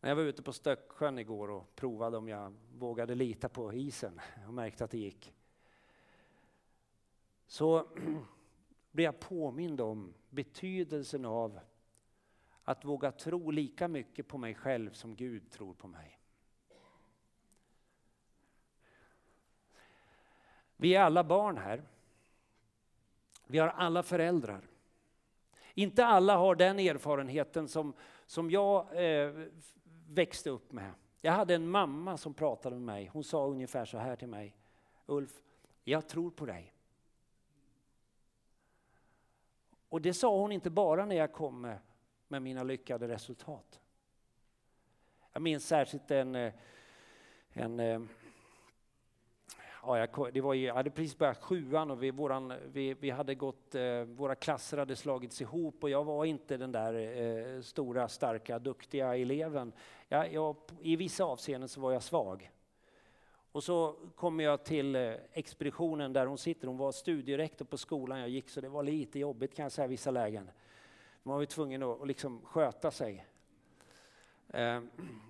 När 0.00 0.10
jag 0.10 0.16
var 0.16 0.22
ute 0.22 0.42
på 0.42 0.52
Stöcksjön 0.52 1.18
igår 1.18 1.50
och 1.50 1.76
provade 1.76 2.16
om 2.16 2.28
jag 2.28 2.54
vågade 2.78 3.14
lita 3.14 3.48
på 3.48 3.72
isen 3.72 4.20
och 4.46 4.54
märkte 4.54 4.84
att 4.84 4.90
det 4.90 4.98
gick. 4.98 5.34
Så 7.46 7.86
blev 8.90 9.04
jag 9.04 9.20
påmind 9.20 9.80
om 9.80 10.14
betydelsen 10.28 11.24
av 11.24 11.60
att 12.64 12.84
våga 12.84 13.12
tro 13.12 13.50
lika 13.50 13.88
mycket 13.88 14.28
på 14.28 14.38
mig 14.38 14.54
själv 14.54 14.92
som 14.92 15.16
Gud 15.16 15.50
tror 15.50 15.74
på 15.74 15.88
mig. 15.88 16.18
Vi 20.76 20.94
är 20.94 21.02
alla 21.02 21.24
barn 21.24 21.58
här. 21.58 21.82
Vi 23.46 23.58
har 23.58 23.68
alla 23.68 24.02
föräldrar. 24.02 24.68
Inte 25.74 26.06
alla 26.06 26.36
har 26.36 26.54
den 26.54 26.78
erfarenheten 26.78 27.68
som, 27.68 27.92
som 28.26 28.50
jag 28.50 29.04
eh, 29.04 29.46
växte 30.08 30.50
upp 30.50 30.72
med. 30.72 30.92
Jag 31.20 31.32
hade 31.32 31.54
en 31.54 31.68
mamma 31.68 32.16
som 32.16 32.34
pratade 32.34 32.76
med 32.76 32.84
mig. 32.84 33.10
Hon 33.12 33.24
sa 33.24 33.46
ungefär 33.46 33.84
så 33.84 33.98
här 33.98 34.16
till 34.16 34.28
mig. 34.28 34.56
Ulf, 35.06 35.42
jag 35.84 36.08
tror 36.08 36.30
på 36.30 36.46
dig. 36.46 36.74
Och 39.88 40.00
det 40.00 40.14
sa 40.14 40.38
hon 40.38 40.52
inte 40.52 40.70
bara 40.70 41.04
när 41.04 41.16
jag 41.16 41.32
kom 41.32 41.60
med, 41.60 41.78
med 42.30 42.42
mina 42.42 42.62
lyckade 42.62 43.08
resultat. 43.08 43.80
Jag 45.32 45.42
minns 45.42 45.66
särskilt 45.66 46.10
en, 46.10 46.34
eh, 46.34 46.52
en 47.52 47.80
eh, 47.80 48.00
ja, 49.82 49.98
jag, 49.98 50.34
det 50.34 50.40
var, 50.40 50.54
jag 50.54 50.74
hade 50.74 50.90
precis 50.90 51.18
börjat 51.18 51.42
sjuan 51.42 51.90
och 51.90 52.02
vi, 52.02 52.10
våran, 52.10 52.52
vi, 52.72 52.94
vi 52.94 53.10
hade 53.10 53.34
gått, 53.34 53.74
eh, 53.74 54.02
våra 54.02 54.34
klasser 54.34 54.78
hade 54.78 54.96
slagits 54.96 55.40
ihop 55.40 55.82
och 55.82 55.90
jag 55.90 56.04
var 56.04 56.24
inte 56.24 56.56
den 56.56 56.72
där 56.72 56.94
eh, 56.94 57.60
stora, 57.60 58.08
starka, 58.08 58.58
duktiga 58.58 59.16
eleven. 59.16 59.72
Jag, 60.08 60.32
jag, 60.32 60.56
I 60.80 60.96
vissa 60.96 61.24
avseenden 61.24 61.68
så 61.68 61.80
var 61.80 61.92
jag 61.92 62.02
svag. 62.02 62.50
Och 63.52 63.64
så 63.64 63.96
kommer 64.14 64.44
jag 64.44 64.64
till 64.64 64.96
eh, 64.96 65.14
expeditionen 65.32 66.12
där 66.12 66.26
hon 66.26 66.38
sitter. 66.38 66.66
Hon 66.66 66.76
var 66.76 66.92
studierektor 66.92 67.64
på 67.64 67.76
skolan 67.76 68.20
jag 68.20 68.28
gick 68.28 68.48
så 68.48 68.60
det 68.60 68.68
var 68.68 68.82
lite 68.82 69.18
jobbigt 69.18 69.54
kan 69.54 69.62
jag 69.62 69.72
säga 69.72 69.86
i 69.86 69.88
vissa 69.88 70.10
lägen. 70.10 70.50
Man 71.22 71.34
var 71.34 71.40
ju 71.40 71.46
tvungen 71.46 71.82
att, 71.82 72.00
att 72.00 72.06
liksom 72.06 72.40
sköta 72.44 72.90
sig. 72.90 73.26
Eh, 74.48 74.82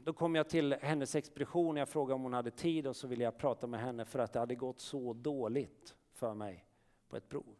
då 0.04 0.12
kom 0.12 0.34
jag 0.34 0.48
till 0.48 0.72
hennes 0.72 1.14
expedition, 1.14 1.76
jag 1.76 1.88
frågade 1.88 2.14
om 2.14 2.22
hon 2.22 2.32
hade 2.32 2.50
tid 2.50 2.86
och 2.86 2.96
så 2.96 3.06
ville 3.06 3.24
jag 3.24 3.38
prata 3.38 3.66
med 3.66 3.80
henne 3.80 4.04
för 4.04 4.18
att 4.18 4.32
det 4.32 4.38
hade 4.38 4.54
gått 4.54 4.80
så 4.80 5.12
dåligt 5.12 5.94
för 6.12 6.34
mig 6.34 6.64
på 7.08 7.16
ett 7.16 7.28
prov. 7.28 7.56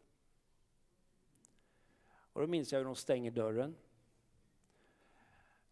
Och 2.33 2.41
då 2.41 2.47
minns 2.47 2.73
jag 2.73 2.79
hur 2.79 2.87
hon 2.87 2.97
stänger 2.97 3.31
dörren. 3.31 3.77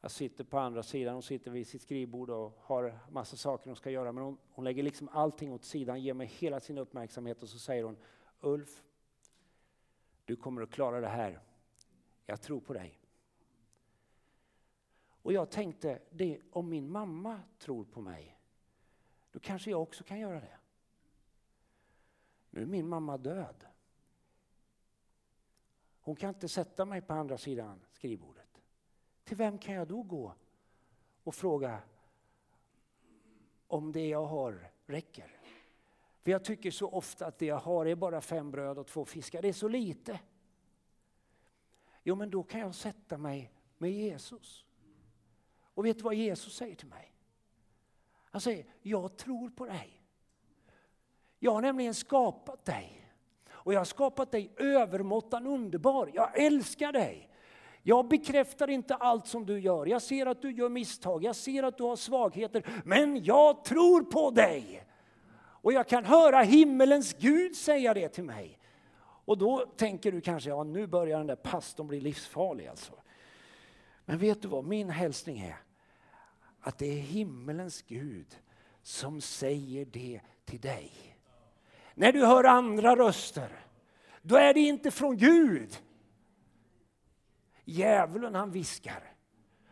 Jag 0.00 0.10
sitter 0.10 0.44
på 0.44 0.58
andra 0.58 0.82
sidan, 0.82 1.14
hon 1.14 1.22
sitter 1.22 1.50
vid 1.50 1.66
sitt 1.66 1.82
skrivbord 1.82 2.30
och 2.30 2.58
har 2.60 2.98
massa 3.10 3.36
saker 3.36 3.66
hon 3.66 3.76
ska 3.76 3.90
göra. 3.90 4.12
Men 4.12 4.24
hon, 4.24 4.38
hon 4.50 4.64
lägger 4.64 4.82
liksom 4.82 5.08
allting 5.08 5.52
åt 5.52 5.64
sidan, 5.64 6.02
ger 6.02 6.14
mig 6.14 6.26
hela 6.26 6.60
sin 6.60 6.78
uppmärksamhet 6.78 7.42
och 7.42 7.48
så 7.48 7.58
säger 7.58 7.84
hon 7.84 7.96
Ulf, 8.40 8.82
du 10.24 10.36
kommer 10.36 10.62
att 10.62 10.70
klara 10.70 11.00
det 11.00 11.08
här. 11.08 11.40
Jag 12.30 12.40
tror 12.40 12.60
på 12.60 12.72
dig. 12.72 12.98
Och 15.22 15.32
jag 15.32 15.50
tänkte, 15.50 16.02
det, 16.10 16.40
om 16.50 16.68
min 16.68 16.90
mamma 16.90 17.40
tror 17.58 17.84
på 17.84 18.00
mig, 18.00 18.38
då 19.32 19.38
kanske 19.38 19.70
jag 19.70 19.82
också 19.82 20.04
kan 20.04 20.18
göra 20.18 20.40
det. 20.40 20.58
Nu 22.50 22.62
är 22.62 22.66
min 22.66 22.88
mamma 22.88 23.18
död. 23.18 23.64
Hon 26.00 26.16
kan 26.16 26.28
inte 26.28 26.48
sätta 26.48 26.84
mig 26.84 27.00
på 27.00 27.12
andra 27.12 27.38
sidan 27.38 27.80
skrivbordet. 27.92 28.62
Till 29.24 29.36
vem 29.36 29.58
kan 29.58 29.74
jag 29.74 29.88
då 29.88 30.02
gå 30.02 30.34
och 31.24 31.34
fråga 31.34 31.80
om 33.66 33.92
det 33.92 34.08
jag 34.08 34.26
har 34.26 34.70
räcker? 34.86 35.40
För 36.22 36.30
jag 36.30 36.44
tycker 36.44 36.70
så 36.70 36.90
ofta 36.90 37.26
att 37.26 37.38
det 37.38 37.46
jag 37.46 37.58
har 37.58 37.86
är 37.86 37.94
bara 37.94 38.20
fem 38.20 38.50
bröd 38.50 38.78
och 38.78 38.86
två 38.86 39.04
fiskar. 39.04 39.42
Det 39.42 39.48
är 39.48 39.52
så 39.52 39.68
lite. 39.68 40.20
Jo, 42.08 42.14
men 42.14 42.30
då 42.30 42.42
kan 42.42 42.60
jag 42.60 42.74
sätta 42.74 43.18
mig 43.18 43.50
med 43.78 43.90
Jesus. 43.90 44.64
Och 45.74 45.86
vet 45.86 45.98
du 45.98 46.02
vad 46.02 46.14
Jesus 46.14 46.56
säger 46.56 46.74
till 46.74 46.88
mig? 46.88 47.12
Han 48.30 48.40
säger, 48.40 48.64
jag 48.82 49.16
tror 49.16 49.50
på 49.50 49.66
dig. 49.66 50.02
Jag 51.38 51.52
har 51.52 51.62
nämligen 51.62 51.94
skapat 51.94 52.64
dig. 52.64 53.10
Och 53.50 53.74
jag 53.74 53.80
har 53.80 53.84
skapat 53.84 54.30
dig 54.30 54.52
övermåttan 54.56 55.46
underbar. 55.46 56.10
Jag 56.14 56.38
älskar 56.38 56.92
dig. 56.92 57.28
Jag 57.82 58.08
bekräftar 58.08 58.70
inte 58.70 58.94
allt 58.94 59.26
som 59.26 59.46
du 59.46 59.60
gör. 59.60 59.86
Jag 59.86 60.02
ser 60.02 60.26
att 60.26 60.42
du 60.42 60.52
gör 60.52 60.68
misstag, 60.68 61.24
jag 61.24 61.36
ser 61.36 61.62
att 61.62 61.78
du 61.78 61.84
har 61.84 61.96
svagheter. 61.96 62.82
Men 62.84 63.24
jag 63.24 63.64
tror 63.64 64.02
på 64.02 64.30
dig. 64.30 64.86
Och 65.38 65.72
jag 65.72 65.88
kan 65.88 66.04
höra 66.04 66.42
himmelens 66.42 67.14
Gud 67.14 67.56
säga 67.56 67.94
det 67.94 68.08
till 68.08 68.24
mig. 68.24 68.58
Och 69.28 69.38
då 69.38 69.66
tänker 69.76 70.12
du 70.12 70.20
kanske, 70.20 70.50
ja 70.50 70.64
nu 70.64 70.86
börjar 70.86 71.18
den 71.18 71.26
där 71.26 71.36
pastorn 71.36 71.86
bli 71.88 72.00
livsfarlig 72.00 72.66
alltså. 72.66 72.92
Men 74.04 74.18
vet 74.18 74.42
du 74.42 74.48
vad 74.48 74.64
min 74.64 74.90
hälsning 74.90 75.40
är? 75.40 75.56
att 76.60 76.78
det 76.78 76.86
är 76.86 77.00
himmelens 77.00 77.82
Gud 77.82 78.38
som 78.82 79.20
säger 79.20 79.84
det 79.84 80.20
till 80.44 80.60
dig. 80.60 80.92
När 81.94 82.12
du 82.12 82.26
hör 82.26 82.44
andra 82.44 82.96
röster, 82.96 83.50
då 84.22 84.36
är 84.36 84.54
det 84.54 84.60
inte 84.60 84.90
från 84.90 85.16
Gud. 85.16 85.82
Djävulen 87.64 88.34
han 88.34 88.50
viskar 88.50 89.12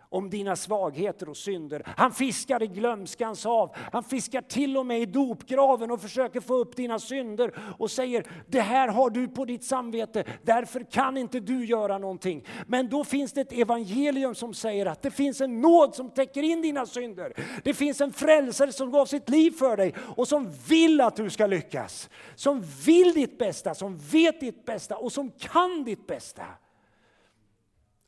om 0.08 0.30
dina 0.30 0.56
svagheter 0.56 1.28
och 1.28 1.36
synder. 1.36 1.82
Han 1.96 2.12
fiskar 2.12 2.62
i 2.62 2.66
glömskans 2.66 3.44
hav. 3.44 3.76
Han 3.92 4.04
fiskar 4.04 4.40
till 4.40 4.76
och 4.76 4.86
med 4.86 5.00
i 5.00 5.06
dopgraven 5.06 5.90
och 5.90 6.00
försöker 6.00 6.40
få 6.40 6.54
upp 6.54 6.76
dina 6.76 6.98
synder 6.98 7.54
och 7.78 7.90
säger 7.90 8.26
det 8.46 8.60
här 8.60 8.88
har 8.88 9.10
du 9.10 9.28
på 9.28 9.44
ditt 9.44 9.64
samvete, 9.64 10.24
därför 10.42 10.80
kan 10.90 11.16
inte 11.16 11.40
du 11.40 11.64
göra 11.64 11.98
någonting. 11.98 12.44
Men 12.66 12.88
då 12.88 13.04
finns 13.04 13.32
det 13.32 13.40
ett 13.40 13.52
evangelium 13.52 14.34
som 14.34 14.54
säger 14.54 14.86
att 14.86 15.02
det 15.02 15.10
finns 15.10 15.40
en 15.40 15.60
nåd 15.60 15.94
som 15.94 16.10
täcker 16.10 16.42
in 16.42 16.62
dina 16.62 16.86
synder. 16.86 17.32
Det 17.64 17.74
finns 17.74 18.00
en 18.00 18.12
frälsare 18.12 18.72
som 18.72 18.90
gav 18.90 19.06
sitt 19.06 19.28
liv 19.28 19.50
för 19.50 19.76
dig 19.76 19.94
och 20.16 20.28
som 20.28 20.52
vill 20.68 21.00
att 21.00 21.16
du 21.16 21.30
ska 21.30 21.46
lyckas. 21.46 22.10
Som 22.34 22.62
vill 22.86 23.12
ditt 23.14 23.38
bästa, 23.38 23.74
som 23.74 23.96
vet 23.96 24.40
ditt 24.40 24.64
bästa 24.64 24.96
och 24.96 25.12
som 25.12 25.30
kan 25.30 25.84
ditt 25.84 26.06
bästa. 26.06 26.44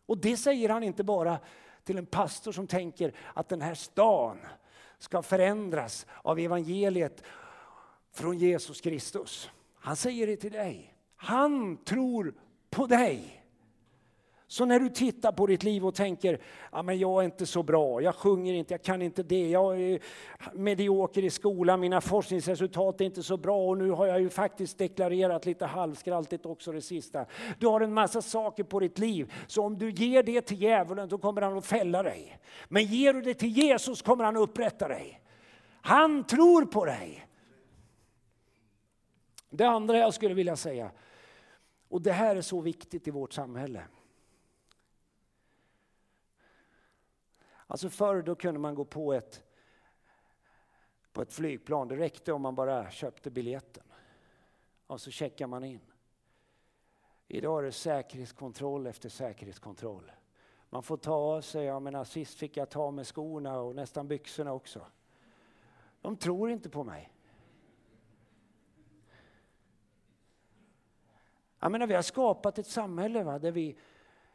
Och 0.07 0.19
det 0.19 0.37
säger 0.37 0.69
han 0.69 0.83
inte 0.83 1.05
bara 1.05 1.39
till 1.89 1.99
en 1.99 2.07
pastor 2.07 2.53
som 2.53 2.67
tänker 2.67 3.13
att 3.35 3.49
den 3.49 3.61
här 3.61 3.75
stan 3.75 4.39
ska 4.99 5.23
förändras 5.23 6.07
av 6.23 6.39
evangeliet 6.39 7.23
från 8.13 8.39
Jesus 8.39 8.81
Kristus. 8.81 9.51
Han 9.75 9.97
säger 9.97 10.27
det 10.27 10.37
till 10.37 10.53
dig. 10.53 10.95
Han 11.17 11.85
tror 11.85 12.35
på 12.71 12.87
dig. 12.87 13.38
Så 14.51 14.65
när 14.65 14.81
du 14.81 14.89
tittar 14.89 15.33
på 15.33 15.47
ditt 15.47 15.63
liv 15.63 15.87
och 15.87 15.95
tänker, 15.95 16.41
ja 16.73 16.83
men 16.83 16.99
jag 16.99 17.21
är 17.21 17.25
inte 17.25 17.47
så 17.47 17.63
bra, 17.63 18.03
jag 18.03 18.15
sjunger 18.15 18.55
inte, 18.55 18.75
jag 18.75 18.83
kan 18.83 19.03
inte 19.03 19.23
det, 19.23 19.49
jag 19.49 19.81
är 19.81 20.01
medioker 20.53 21.25
i 21.25 21.31
skolan, 21.31 21.81
mina 21.81 22.01
forskningsresultat 22.01 23.01
är 23.01 23.05
inte 23.05 23.23
så 23.23 23.37
bra 23.37 23.69
och 23.69 23.79
nu 23.79 23.91
har 23.91 24.07
jag 24.07 24.21
ju 24.21 24.31
faktiskt 24.31 24.79
deklarerat 24.79 25.47
lite 25.47 25.67
halvskraltigt 25.67 26.47
också 26.47 26.73
det 26.73 26.81
sista. 26.81 27.27
Du 27.59 27.67
har 27.67 27.81
en 27.81 27.93
massa 27.93 28.23
saker 28.23 28.65
på 28.65 28.81
ditt 28.81 28.99
liv, 28.99 29.33
så 29.47 29.65
om 29.65 29.79
du 29.79 29.91
ger 29.91 30.23
det 30.23 30.41
till 30.41 30.63
djävulen 30.63 31.09
då 31.09 31.19
kommer 31.19 31.43
han 31.43 31.59
att 31.59 31.67
fälla 31.67 32.03
dig. 32.03 32.39
Men 32.69 32.85
ger 32.85 33.13
du 33.13 33.23
det 33.23 33.35
till 33.35 33.57
Jesus 33.59 34.03
kommer 34.03 34.25
han 34.25 34.37
att 34.37 34.43
upprätta 34.43 34.89
dig. 34.89 35.21
Han 35.81 36.25
tror 36.25 36.65
på 36.65 36.85
dig. 36.85 37.27
Det 39.51 39.65
andra 39.65 39.99
jag 39.99 40.15
skulle 40.15 40.35
vilja 40.35 40.57
säga, 40.57 40.91
och 41.89 42.03
det 42.03 42.13
här 42.13 42.37
är 42.37 42.43
så 42.43 42.61
viktigt 42.61 43.09
i 43.09 43.11
vårt 43.11 43.33
samhälle. 43.33 43.83
Alltså 47.71 47.91
förr 47.91 48.23
då 48.23 48.35
kunde 48.35 48.61
man 48.61 48.75
gå 48.75 48.85
på 48.85 49.13
ett, 49.13 49.45
på 51.13 51.23
ett 51.23 51.33
flygplan. 51.33 51.89
Det 51.89 51.97
räckte 51.97 52.33
om 52.33 52.43
man 52.43 52.55
bara 52.55 52.91
köpte 52.91 53.31
biljetten. 53.31 53.85
Och 54.87 55.01
så 55.01 55.11
checkar 55.11 55.47
man 55.47 55.65
in. 55.65 55.81
Idag 57.27 57.59
är 57.59 57.63
det 57.63 57.73
säkerhetskontroll 57.73 58.87
efter 58.87 59.09
säkerhetskontroll. 59.09 60.13
Man 60.71 60.83
får 60.83 60.97
ta 60.97 61.15
av 61.15 61.41
sig, 61.41 61.65
jag 61.65 61.83
menar 61.83 62.05
sist 62.05 62.39
fick 62.39 62.57
jag 62.57 62.71
ta 62.71 62.83
av 62.83 62.95
mig 62.95 63.05
skorna 63.05 63.61
och 63.61 63.75
nästan 63.75 64.09
byxorna 64.09 64.53
också. 64.53 64.87
De 66.01 66.17
tror 66.17 66.51
inte 66.51 66.71
på 66.71 66.85
mig. 66.85 67.13
Jag 71.59 71.73
menar, 71.73 71.87
vi 71.87 71.95
har 71.95 72.03
skapat 72.03 72.59
ett 72.59 72.67
samhälle 72.67 73.25
va, 73.25 73.39
där 73.39 73.53
vi 73.53 73.79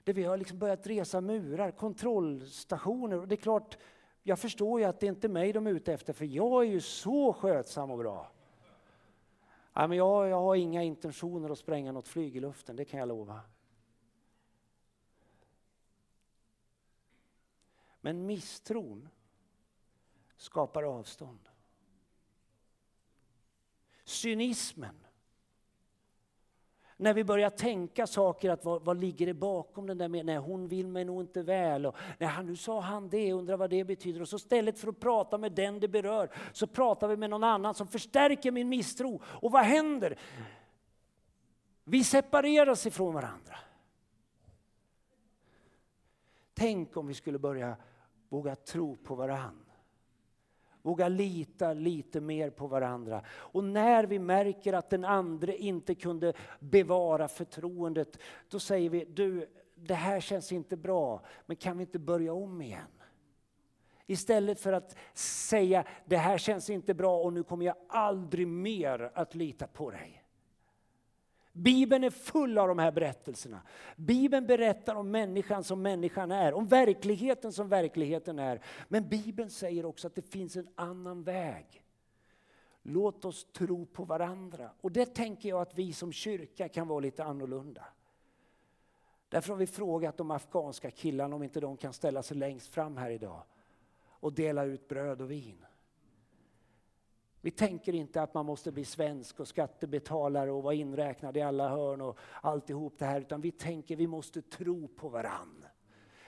där 0.04 0.14
vi 0.14 0.24
har 0.24 0.38
liksom 0.38 0.60
börjat 0.60 0.88
resa 0.88 1.22
murar, 1.22 1.72
kontrollstationer. 1.72 3.20
Och 3.20 3.28
det 3.28 3.36
är 3.36 3.38
klart, 3.38 3.78
jag 4.24 4.40
förstår 4.40 4.80
ju 4.80 4.86
att 4.86 5.00
det 5.00 5.08
inte 5.08 5.28
är 5.28 5.30
mig 5.30 5.54
de 5.54 5.68
är 5.68 5.72
ute 5.72 5.94
efter, 5.94 6.14
för 6.14 6.26
jag 6.26 6.64
är 6.64 6.68
ju 6.68 6.82
så 6.82 7.34
skötsam 7.34 7.92
och 7.92 7.98
bra. 7.98 8.32
Ja, 9.74 9.88
men 9.88 9.98
jag, 9.98 10.30
jag 10.30 10.42
har 10.42 10.56
inga 10.56 10.84
intentioner 10.84 11.50
att 11.50 11.60
spränga 11.60 11.92
något 11.92 12.08
flyg 12.08 12.36
i 12.36 12.40
luften, 12.40 12.76
det 12.76 12.86
kan 12.86 13.00
jag 13.00 13.08
lova. 13.08 13.42
Men 18.02 18.26
misstron 18.26 19.10
skapar 20.38 20.84
avstånd. 20.84 21.50
Cynismen 24.04 25.03
när 27.04 27.14
vi 27.14 27.24
börjar 27.24 27.50
tänka 27.50 28.08
saker, 28.08 28.50
att 28.50 28.66
vad, 28.66 28.82
vad 28.82 29.00
ligger 29.00 29.26
det 29.26 29.34
bakom 29.34 29.88
den 29.88 29.98
där 29.98 30.08
med, 30.08 30.26
nej 30.26 30.38
hon 30.38 30.68
vill 30.68 30.88
mig 30.88 31.06
nog 31.06 31.22
inte 31.22 31.42
väl, 31.44 31.86
och 31.86 31.96
nej, 32.18 32.44
nu 32.44 32.56
sa 32.56 32.82
han 32.82 33.10
det, 33.10 33.34
undrar 33.34 33.58
vad 33.58 33.70
det 33.70 33.84
betyder. 33.84 34.22
Och 34.22 34.30
så 34.30 34.36
istället 34.36 34.80
för 34.80 34.88
att 34.88 35.00
prata 35.00 35.38
med 35.38 35.52
den 35.52 35.80
det 35.80 35.88
berör, 35.88 36.30
så 36.54 36.68
pratar 36.68 37.08
vi 37.08 37.18
med 37.18 37.30
någon 37.30 37.44
annan 37.44 37.74
som 37.74 37.88
förstärker 37.88 38.52
min 38.52 38.70
misstro. 38.70 39.22
Och 39.26 39.52
vad 39.52 39.64
händer? 39.64 40.20
Vi 41.84 42.04
separeras 42.04 42.86
ifrån 42.86 43.14
varandra. 43.14 43.56
Tänk 46.54 46.98
om 46.98 47.08
vi 47.08 47.14
skulle 47.14 47.40
börja 47.40 47.76
våga 48.30 48.56
tro 48.56 48.96
på 48.96 49.16
varandra. 49.16 49.63
Våga 50.84 51.08
lita 51.08 51.74
lite 51.74 52.22
mer 52.22 52.50
på 52.50 52.68
varandra. 52.68 53.24
Och 53.28 53.64
när 53.64 54.04
vi 54.04 54.20
märker 54.20 54.74
att 54.74 54.90
den 54.90 55.06
andra 55.06 55.54
inte 55.54 55.96
kunde 55.96 56.34
bevara 56.60 57.28
förtroendet, 57.28 58.18
då 58.50 58.60
säger 58.60 58.90
vi, 58.90 59.06
du, 59.06 59.50
det 59.76 59.94
här 59.94 60.20
känns 60.20 60.52
inte 60.52 60.78
bra, 60.78 61.22
men 61.46 61.58
kan 61.58 61.78
vi 61.78 61.82
inte 61.82 62.00
börja 62.00 62.34
om 62.34 62.62
igen? 62.62 62.88
Istället 64.06 64.60
för 64.60 64.74
att 64.74 64.96
säga, 65.14 65.84
det 66.06 66.18
här 66.18 66.38
känns 66.38 66.70
inte 66.70 66.94
bra 66.94 67.18
och 67.18 67.34
nu 67.34 67.44
kommer 67.44 67.66
jag 67.66 67.76
aldrig 67.88 68.48
mer 68.48 69.12
att 69.14 69.36
lita 69.36 69.68
på 69.68 69.92
dig. 69.92 70.23
Bibeln 71.54 72.04
är 72.04 72.10
full 72.10 72.58
av 72.58 72.68
de 72.68 72.80
här 72.80 72.92
berättelserna. 72.92 73.62
Bibeln 73.96 74.48
berättar 74.48 74.96
om 74.96 75.12
människan 75.12 75.64
som 75.64 75.82
människan 75.82 76.32
är, 76.32 76.54
om 76.54 76.68
verkligheten 76.68 77.54
som 77.54 77.70
verkligheten 77.70 78.40
är. 78.40 78.62
Men 78.88 79.10
Bibeln 79.10 79.50
säger 79.50 79.86
också 79.86 80.08
att 80.08 80.16
det 80.16 80.32
finns 80.32 80.56
en 80.56 80.70
annan 80.76 81.24
väg. 81.24 81.84
Låt 82.82 83.26
oss 83.26 83.46
tro 83.52 83.86
på 83.86 84.04
varandra. 84.04 84.70
Och 84.82 84.92
det 84.92 85.06
tänker 85.06 85.50
jag 85.50 85.62
att 85.62 85.78
vi 85.78 85.94
som 85.94 86.12
kyrka 86.12 86.70
kan 86.70 86.88
vara 86.88 87.00
lite 87.00 87.24
annorlunda. 87.24 87.86
Därför 89.30 89.50
har 89.50 89.58
vi 89.58 89.68
frågat 89.68 90.18
de 90.18 90.32
afghanska 90.32 90.92
killarna 90.92 91.36
om 91.36 91.44
inte 91.44 91.60
de 91.60 91.78
kan 91.78 91.94
ställa 91.94 92.24
sig 92.24 92.38
längst 92.38 92.68
fram 92.68 92.98
här 92.98 93.10
idag 93.10 93.44
och 94.08 94.34
dela 94.34 94.64
ut 94.64 94.88
bröd 94.88 95.22
och 95.22 95.32
vin. 95.32 95.66
Vi 97.44 97.52
tänker 97.52 97.96
inte 97.96 98.22
att 98.22 98.34
man 98.34 98.46
måste 98.46 98.72
bli 98.72 98.86
svensk 98.86 99.40
och 99.40 99.48
skattebetalare 99.48 100.52
och 100.52 100.64
vara 100.64 100.74
inräknad 100.74 101.38
i 101.38 101.42
alla 101.42 101.70
hörn 101.70 102.02
och 102.02 102.18
alltihop 102.42 102.96
det 102.98 103.06
här, 103.06 103.22
utan 103.22 103.42
vi 103.42 103.52
tänker 103.52 103.96
att 103.96 104.00
vi 104.00 104.08
måste 104.08 104.42
tro 104.42 104.88
på 104.88 105.10
varann. 105.10 105.66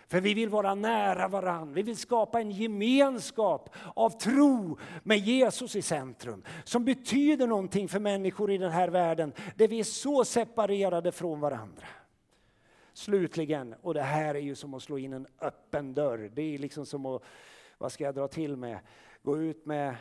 För 0.08 0.22
vi 0.22 0.34
vill 0.34 0.50
vara 0.50 0.76
nära 0.76 1.28
varann. 1.28 1.74
Vi 1.74 1.82
vill 1.82 1.98
skapa 1.98 2.42
en 2.42 2.52
gemenskap 2.52 3.70
av 3.96 4.10
tro 4.10 4.78
med 5.04 5.18
Jesus 5.18 5.76
i 5.76 5.82
centrum. 5.82 6.44
Som 6.64 6.86
betyder 6.86 7.48
någonting 7.48 7.88
för 7.88 8.00
människor 8.00 8.52
i 8.52 8.58
den 8.58 8.72
här 8.72 8.88
världen 8.88 9.34
där 9.56 9.68
vi 9.68 9.80
är 9.80 9.84
så 9.84 10.26
separerade 10.26 11.12
från 11.12 11.40
varandra. 11.40 11.88
Slutligen, 12.94 13.76
och 13.82 13.94
det 13.94 14.02
här 14.02 14.36
är 14.36 14.40
ju 14.40 14.56
som 14.56 14.74
att 14.74 14.84
slå 14.84 14.98
in 14.98 15.14
en 15.14 15.28
öppen 15.42 15.94
dörr. 15.94 16.32
Det 16.36 16.42
är 16.42 16.58
liksom 16.58 16.86
som 16.86 17.06
att, 17.06 17.24
vad 17.78 17.92
ska 17.92 18.04
jag 18.04 18.16
dra 18.16 18.28
till 18.28 18.56
med? 18.56 18.80
Gå 19.24 19.38
ut 19.38 19.66
med 19.66 19.96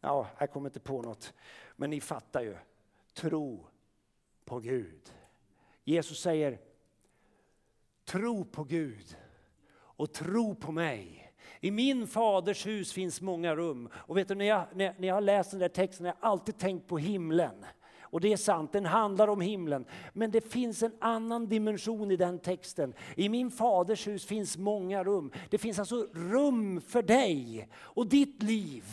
Ja, 0.00 0.26
jag 0.38 0.52
kommer 0.52 0.68
inte 0.68 0.80
på 0.80 1.02
något. 1.02 1.34
Men 1.76 1.90
ni 1.90 2.00
fattar 2.00 2.42
ju. 2.42 2.56
Tro 3.14 3.66
på 4.44 4.60
Gud. 4.60 5.14
Jesus 5.84 6.20
säger, 6.20 6.58
tro 8.04 8.44
på 8.44 8.64
Gud 8.64 9.16
och 9.72 10.12
tro 10.12 10.54
på 10.54 10.72
mig. 10.72 11.32
I 11.60 11.70
min 11.70 12.06
faders 12.06 12.66
hus 12.66 12.92
finns 12.92 13.20
många 13.20 13.56
rum. 13.56 13.88
Och 13.94 14.16
vet 14.16 14.28
du, 14.28 14.34
när 14.34 14.44
jag, 14.44 14.66
när, 14.74 14.94
när 14.98 15.08
jag 15.08 15.14
har 15.14 15.20
läst 15.20 15.50
den 15.50 15.60
där 15.60 15.68
texten 15.68 16.06
har 16.06 16.16
jag 16.20 16.30
alltid 16.30 16.58
tänkt 16.58 16.88
på 16.88 16.98
himlen. 16.98 17.64
Och 18.10 18.20
det 18.20 18.32
är 18.32 18.36
sant, 18.36 18.72
den 18.72 18.86
handlar 18.86 19.28
om 19.28 19.40
himlen. 19.40 19.84
Men 20.12 20.30
det 20.30 20.40
finns 20.40 20.82
en 20.82 20.92
annan 21.00 21.48
dimension 21.48 22.10
i 22.10 22.16
den 22.16 22.38
texten. 22.38 22.94
I 23.16 23.28
min 23.28 23.50
faders 23.50 24.06
hus 24.06 24.26
finns 24.26 24.58
många 24.58 25.04
rum. 25.04 25.32
Det 25.50 25.58
finns 25.58 25.78
alltså 25.78 26.06
rum 26.12 26.80
för 26.80 27.02
dig 27.02 27.68
och 27.74 28.06
ditt 28.06 28.42
liv. 28.42 28.84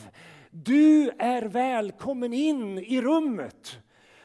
Du 0.63 1.09
är 1.09 1.41
välkommen 1.41 2.33
in 2.33 2.77
i 2.77 3.01
rummet. 3.01 3.79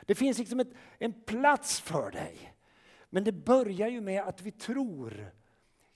Det 0.06 0.14
finns 0.14 0.38
liksom 0.38 0.60
ett, 0.60 0.72
en 0.98 1.12
plats 1.12 1.80
för 1.80 2.10
dig. 2.10 2.54
Men 3.08 3.24
det 3.24 3.32
börjar 3.32 3.88
ju 3.88 4.00
med 4.00 4.22
att 4.22 4.42
vi 4.42 4.50
tror. 4.50 5.32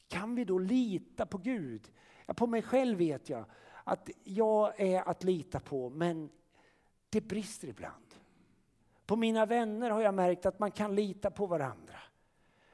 Kan 0.09 0.35
vi 0.35 0.45
då 0.45 0.59
lita 0.59 1.27
på 1.27 1.39
Gud? 1.39 1.93
Ja, 2.27 2.35
på 2.35 2.47
mig 2.47 2.63
själv 2.63 2.99
vet 2.99 3.29
jag 3.29 3.45
att 3.85 4.11
jag 4.25 4.81
är 4.81 5.09
att 5.09 5.25
lita 5.25 5.61
på, 5.61 5.91
men 5.91 6.31
det 7.11 7.21
brister 7.21 7.69
ibland. 7.69 8.15
På 9.07 9.17
mina 9.17 9.47
vänner 9.47 9.91
har 9.91 10.01
jag 10.01 10.15
märkt 10.15 10.47
att 10.47 10.59
man 10.59 10.71
kan 10.71 10.95
lita 10.95 11.31
på 11.31 11.47
varandra. 11.47 11.99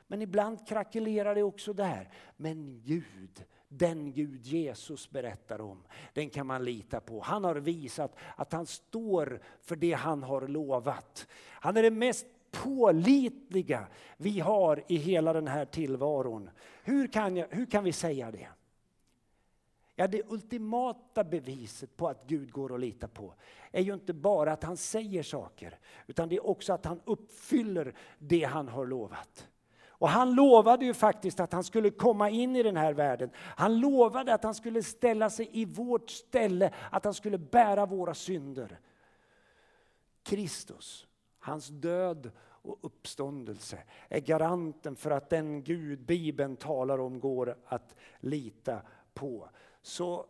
Men 0.07 0.23
ibland 0.23 0.69
krackelerar 0.69 1.35
det 1.35 1.43
också 1.43 1.73
där. 1.73 2.11
Men 2.37 2.83
Gud 2.85 3.45
den 3.73 4.13
Gud 4.13 4.47
Jesus 4.47 5.11
berättar 5.11 5.61
om, 5.61 5.83
den 6.13 6.31
kan 6.31 6.47
man 6.47 6.65
lita 6.65 7.01
på. 7.01 7.21
Han 7.21 7.45
har 7.45 7.55
visat 7.55 8.17
att 8.37 8.53
han 8.53 8.67
står 8.67 9.41
för 9.61 9.77
det 9.77 9.93
han 9.93 10.23
har 10.23 10.49
lovat. 10.49 11.27
Han 11.51 11.77
är 11.77 11.83
det 11.83 11.91
mest 11.91 12.27
pålitliga 12.51 13.87
vi 14.17 14.41
har 14.41 14.85
i 14.89 14.97
hela 14.97 15.33
den 15.33 15.49
här 15.49 15.65
tillvaron. 15.65 16.51
Hur 16.85 17.07
kan, 17.07 17.37
jag, 17.37 17.47
hur 17.51 17.67
kan 17.67 17.85
vi 17.85 17.93
säga 17.93 18.31
det? 18.31 18.49
Ja, 19.95 20.09
det 20.09 20.23
ultimata 20.29 21.25
beviset 21.25 21.97
på 21.97 22.09
att 22.09 22.27
Gud 22.27 22.53
går 22.53 22.75
att 22.75 22.81
lita 22.81 23.09
på 23.09 23.35
är 23.71 23.83
ju 23.83 23.95
inte 23.95 24.13
bara 24.13 24.53
att 24.53 24.65
han 24.65 24.77
säger 24.77 25.23
saker, 25.23 25.79
utan 26.07 26.29
det 26.29 26.37
är 26.37 26.47
också 26.47 26.73
att 26.73 26.85
han 26.85 27.01
uppfyller 27.05 27.95
det 28.19 28.45
han 28.45 28.69
har 28.69 28.87
lovat. 28.87 29.50
Och 30.01 30.09
han 30.09 30.35
lovade 30.35 30.85
ju 30.85 30.95
faktiskt 30.95 31.41
att 31.41 31.53
han 31.53 31.65
skulle 31.65 31.91
komma 31.91 32.31
in 32.31 32.57
i 32.57 32.63
den 32.63 32.77
här 32.77 32.93
världen. 32.93 33.31
Han 33.37 33.81
lovade 33.81 34.35
att 34.35 34.45
han 34.45 34.55
skulle 34.55 34.83
ställa 34.83 35.31
sig 35.31 35.49
i 35.53 35.65
vårt 35.65 36.11
ställe, 36.11 36.75
att 36.91 37.05
han 37.05 37.15
skulle 37.15 37.39
bära 37.39 37.87
våra 37.87 38.15
synder. 38.15 38.81
Kristus, 40.23 41.07
hans 41.39 41.69
död 41.69 42.31
och 42.41 42.79
uppståndelse 42.81 43.79
är 44.09 44.21
garanten 44.21 44.97
för 44.97 45.11
att 45.11 45.31
den 45.31 45.65
Gud 45.65 46.01
Bibeln 46.01 46.57
talar 46.57 46.99
om 46.99 47.21
går 47.21 47.57
att 47.67 47.97
lita 48.21 48.83
på. 49.15 49.49
Så 49.83 50.27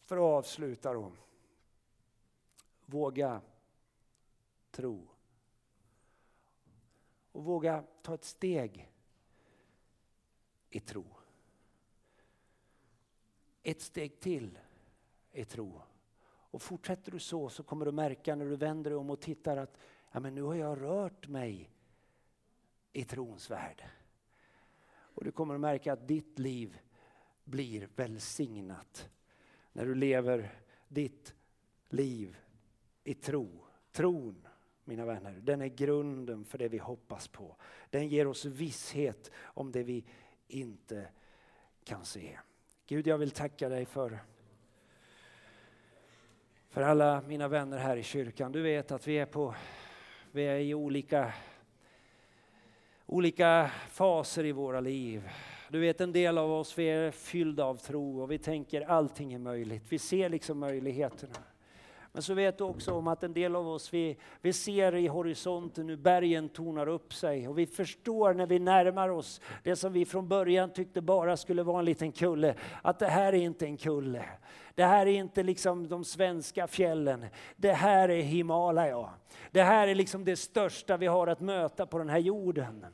för 0.00 0.16
att 0.16 0.22
avsluta 0.22 0.92
då. 0.92 1.12
Våga 2.86 3.40
tro 4.70 5.11
och 7.32 7.44
våga 7.44 7.84
ta 8.02 8.14
ett 8.14 8.24
steg 8.24 8.92
i 10.70 10.80
tro. 10.80 11.04
Ett 13.62 13.80
steg 13.80 14.20
till 14.20 14.58
i 15.32 15.44
tro. 15.44 15.80
Och 16.24 16.62
fortsätter 16.62 17.12
du 17.12 17.18
så 17.18 17.48
så 17.48 17.62
kommer 17.62 17.84
du 17.84 17.92
märka 17.92 18.34
när 18.34 18.44
du 18.44 18.56
vänder 18.56 18.90
dig 18.90 18.98
om 18.98 19.10
och 19.10 19.20
tittar 19.20 19.56
att 19.56 19.78
ja, 20.12 20.20
men 20.20 20.34
nu 20.34 20.42
har 20.42 20.54
jag 20.54 20.82
rört 20.82 21.28
mig 21.28 21.70
i 22.92 23.04
trons 23.04 23.50
värld. 23.50 23.84
Och 24.92 25.24
du 25.24 25.32
kommer 25.32 25.54
att 25.54 25.60
märka 25.60 25.92
att 25.92 26.08
ditt 26.08 26.38
liv 26.38 26.78
blir 27.44 27.88
välsignat 27.96 29.10
när 29.72 29.86
du 29.86 29.94
lever 29.94 30.62
ditt 30.88 31.34
liv 31.88 32.36
i 33.04 33.14
tro. 33.14 33.64
Tron 33.92 34.48
mina 34.84 35.04
vänner, 35.04 35.32
den 35.42 35.62
är 35.62 35.66
grunden 35.68 36.44
för 36.44 36.58
det 36.58 36.68
vi 36.68 36.78
hoppas 36.78 37.28
på. 37.28 37.56
Den 37.90 38.08
ger 38.08 38.26
oss 38.26 38.44
visshet 38.44 39.30
om 39.36 39.72
det 39.72 39.82
vi 39.82 40.04
inte 40.48 41.08
kan 41.84 42.04
se. 42.04 42.38
Gud, 42.86 43.06
jag 43.06 43.18
vill 43.18 43.30
tacka 43.30 43.68
dig 43.68 43.84
för 43.84 44.18
för 46.72 46.82
alla 46.82 47.22
mina 47.28 47.48
vänner 47.48 47.78
här 47.78 47.96
i 47.96 48.02
kyrkan. 48.02 48.52
Du 48.52 48.62
vet 48.62 48.92
att 48.92 49.08
vi 49.08 49.18
är, 49.18 49.26
på, 49.26 49.54
vi 50.30 50.42
är 50.42 50.58
i 50.58 50.74
olika, 50.74 51.32
olika 53.06 53.70
faser 53.90 54.44
i 54.44 54.52
våra 54.52 54.80
liv. 54.80 55.28
Du 55.68 55.80
vet 55.80 56.00
en 56.00 56.12
del 56.12 56.38
av 56.38 56.52
oss 56.52 56.78
vi 56.78 56.84
är 56.84 57.10
fyllda 57.10 57.64
av 57.64 57.76
tro 57.76 58.20
och 58.20 58.30
vi 58.30 58.38
tänker 58.38 58.80
allting 58.80 59.32
är 59.32 59.38
möjligt. 59.38 59.82
Vi 59.88 59.98
ser 59.98 60.28
liksom 60.28 60.58
möjligheterna. 60.58 61.34
Men 62.14 62.22
så 62.22 62.34
vet 62.34 62.58
du 62.58 62.64
också 62.64 62.92
om 62.92 63.06
att 63.06 63.22
en 63.22 63.32
del 63.32 63.56
av 63.56 63.68
oss, 63.68 63.94
vi, 63.94 64.16
vi 64.40 64.52
ser 64.52 64.94
i 64.94 65.06
horisonten 65.06 65.88
hur 65.88 65.96
bergen 65.96 66.48
tonar 66.48 66.86
upp 66.86 67.14
sig 67.14 67.48
och 67.48 67.58
vi 67.58 67.66
förstår 67.66 68.34
när 68.34 68.46
vi 68.46 68.58
närmar 68.58 69.08
oss 69.08 69.40
det 69.62 69.76
som 69.76 69.92
vi 69.92 70.04
från 70.04 70.28
början 70.28 70.72
tyckte 70.72 71.00
bara 71.00 71.36
skulle 71.36 71.62
vara 71.62 71.78
en 71.78 71.84
liten 71.84 72.12
kulle, 72.12 72.54
att 72.82 72.98
det 72.98 73.06
här 73.06 73.32
är 73.32 73.38
inte 73.38 73.66
en 73.66 73.76
kulle. 73.76 74.24
Det 74.74 74.84
här 74.84 75.06
är 75.06 75.12
inte 75.12 75.42
liksom 75.42 75.88
de 75.88 76.04
svenska 76.04 76.66
fjällen. 76.66 77.26
Det 77.56 77.72
här 77.72 78.08
är 78.08 78.22
Himalaya. 78.22 79.10
Det 79.50 79.62
här 79.62 79.88
är 79.88 79.94
liksom 79.94 80.24
det 80.24 80.36
största 80.36 80.96
vi 80.96 81.06
har 81.06 81.26
att 81.26 81.40
möta 81.40 81.86
på 81.86 81.98
den 81.98 82.08
här 82.08 82.18
jorden. 82.18 82.86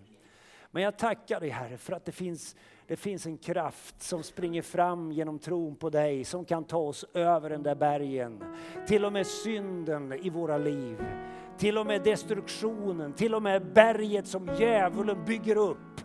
Men 0.70 0.82
jag 0.82 0.98
tackar 0.98 1.40
dig 1.40 1.48
Herre 1.48 1.76
för 1.76 1.92
att 1.92 2.04
det 2.04 2.12
finns 2.12 2.56
det 2.88 2.96
finns 2.96 3.26
en 3.26 3.38
kraft 3.38 4.02
som 4.02 4.22
springer 4.22 4.62
fram 4.62 5.12
genom 5.12 5.38
tron 5.38 5.76
på 5.76 5.90
dig, 5.90 6.24
som 6.24 6.44
kan 6.44 6.64
ta 6.64 6.78
oss 6.78 7.04
över 7.14 7.50
den 7.50 7.62
där 7.62 7.74
bergen. 7.74 8.44
Till 8.86 9.04
och 9.04 9.12
med 9.12 9.26
synden 9.26 10.12
i 10.12 10.30
våra 10.30 10.58
liv. 10.58 11.04
till 11.58 11.78
och 11.78 11.86
med 11.86 12.02
destruktionen, 12.02 13.12
till 13.12 13.34
och 13.34 13.42
med 13.42 13.72
berget 13.72 14.26
som 14.26 14.48
djävulen 14.58 15.24
bygger 15.24 15.56
upp 15.56 16.00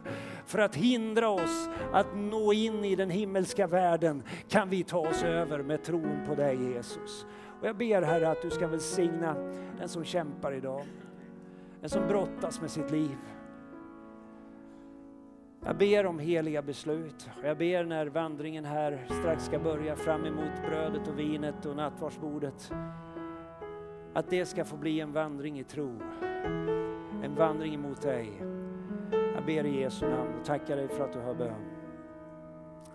för 0.46 0.60
att 0.60 0.76
hindra 0.76 1.30
oss 1.30 1.70
att 1.92 2.18
nå 2.18 2.54
in 2.54 2.86
i 2.86 2.96
den 2.96 3.10
himmelska 3.10 3.68
världen 3.68 4.24
kan 4.50 4.70
vi 4.70 4.84
ta 4.84 5.00
oss 5.00 5.24
över 5.24 5.64
med 5.64 5.84
tron 5.84 6.20
på 6.28 6.36
dig 6.36 6.74
Jesus. 6.74 7.26
Och 7.62 7.68
jag 7.68 7.78
ber 7.78 8.02
Herre 8.02 8.30
att 8.30 8.42
du 8.42 8.50
ska 8.50 8.68
välsigna 8.68 9.36
den 9.80 9.90
som 9.90 10.04
kämpar 10.04 10.54
idag, 10.54 10.86
den 11.82 11.90
som 11.90 12.08
brottas 12.08 12.62
med 12.62 12.72
sitt 12.72 12.92
liv. 12.92 13.18
Jag 15.66 15.78
ber 15.78 16.06
om 16.06 16.20
heliga 16.20 16.62
beslut. 16.62 17.30
Jag 17.44 17.58
ber 17.58 17.84
när 17.84 18.06
vandringen 18.06 18.66
här 18.66 19.06
strax 19.10 19.46
ska 19.46 19.60
börja 19.60 19.96
fram 19.96 20.26
emot 20.26 20.52
brödet 20.68 21.08
och 21.08 21.20
vinet 21.20 21.66
och 21.66 21.76
nattvardsbordet. 21.76 22.72
Att 24.14 24.30
det 24.30 24.46
ska 24.46 24.66
få 24.66 24.78
bli 24.78 25.00
en 25.00 25.14
vandring 25.14 25.60
i 25.60 25.64
tro. 25.64 26.00
En 27.24 27.36
vandring 27.36 27.74
emot 27.74 28.02
dig. 28.02 28.32
Jag 29.12 29.46
ber 29.46 29.66
i 29.66 29.82
Jesu 29.82 30.10
namn 30.10 30.34
och 30.40 30.46
tackar 30.46 30.76
dig 30.76 30.88
för 30.88 31.04
att 31.04 31.14
du 31.14 31.20
hör 31.20 31.34
bön. 31.34 31.62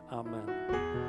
Amen. 0.09 1.08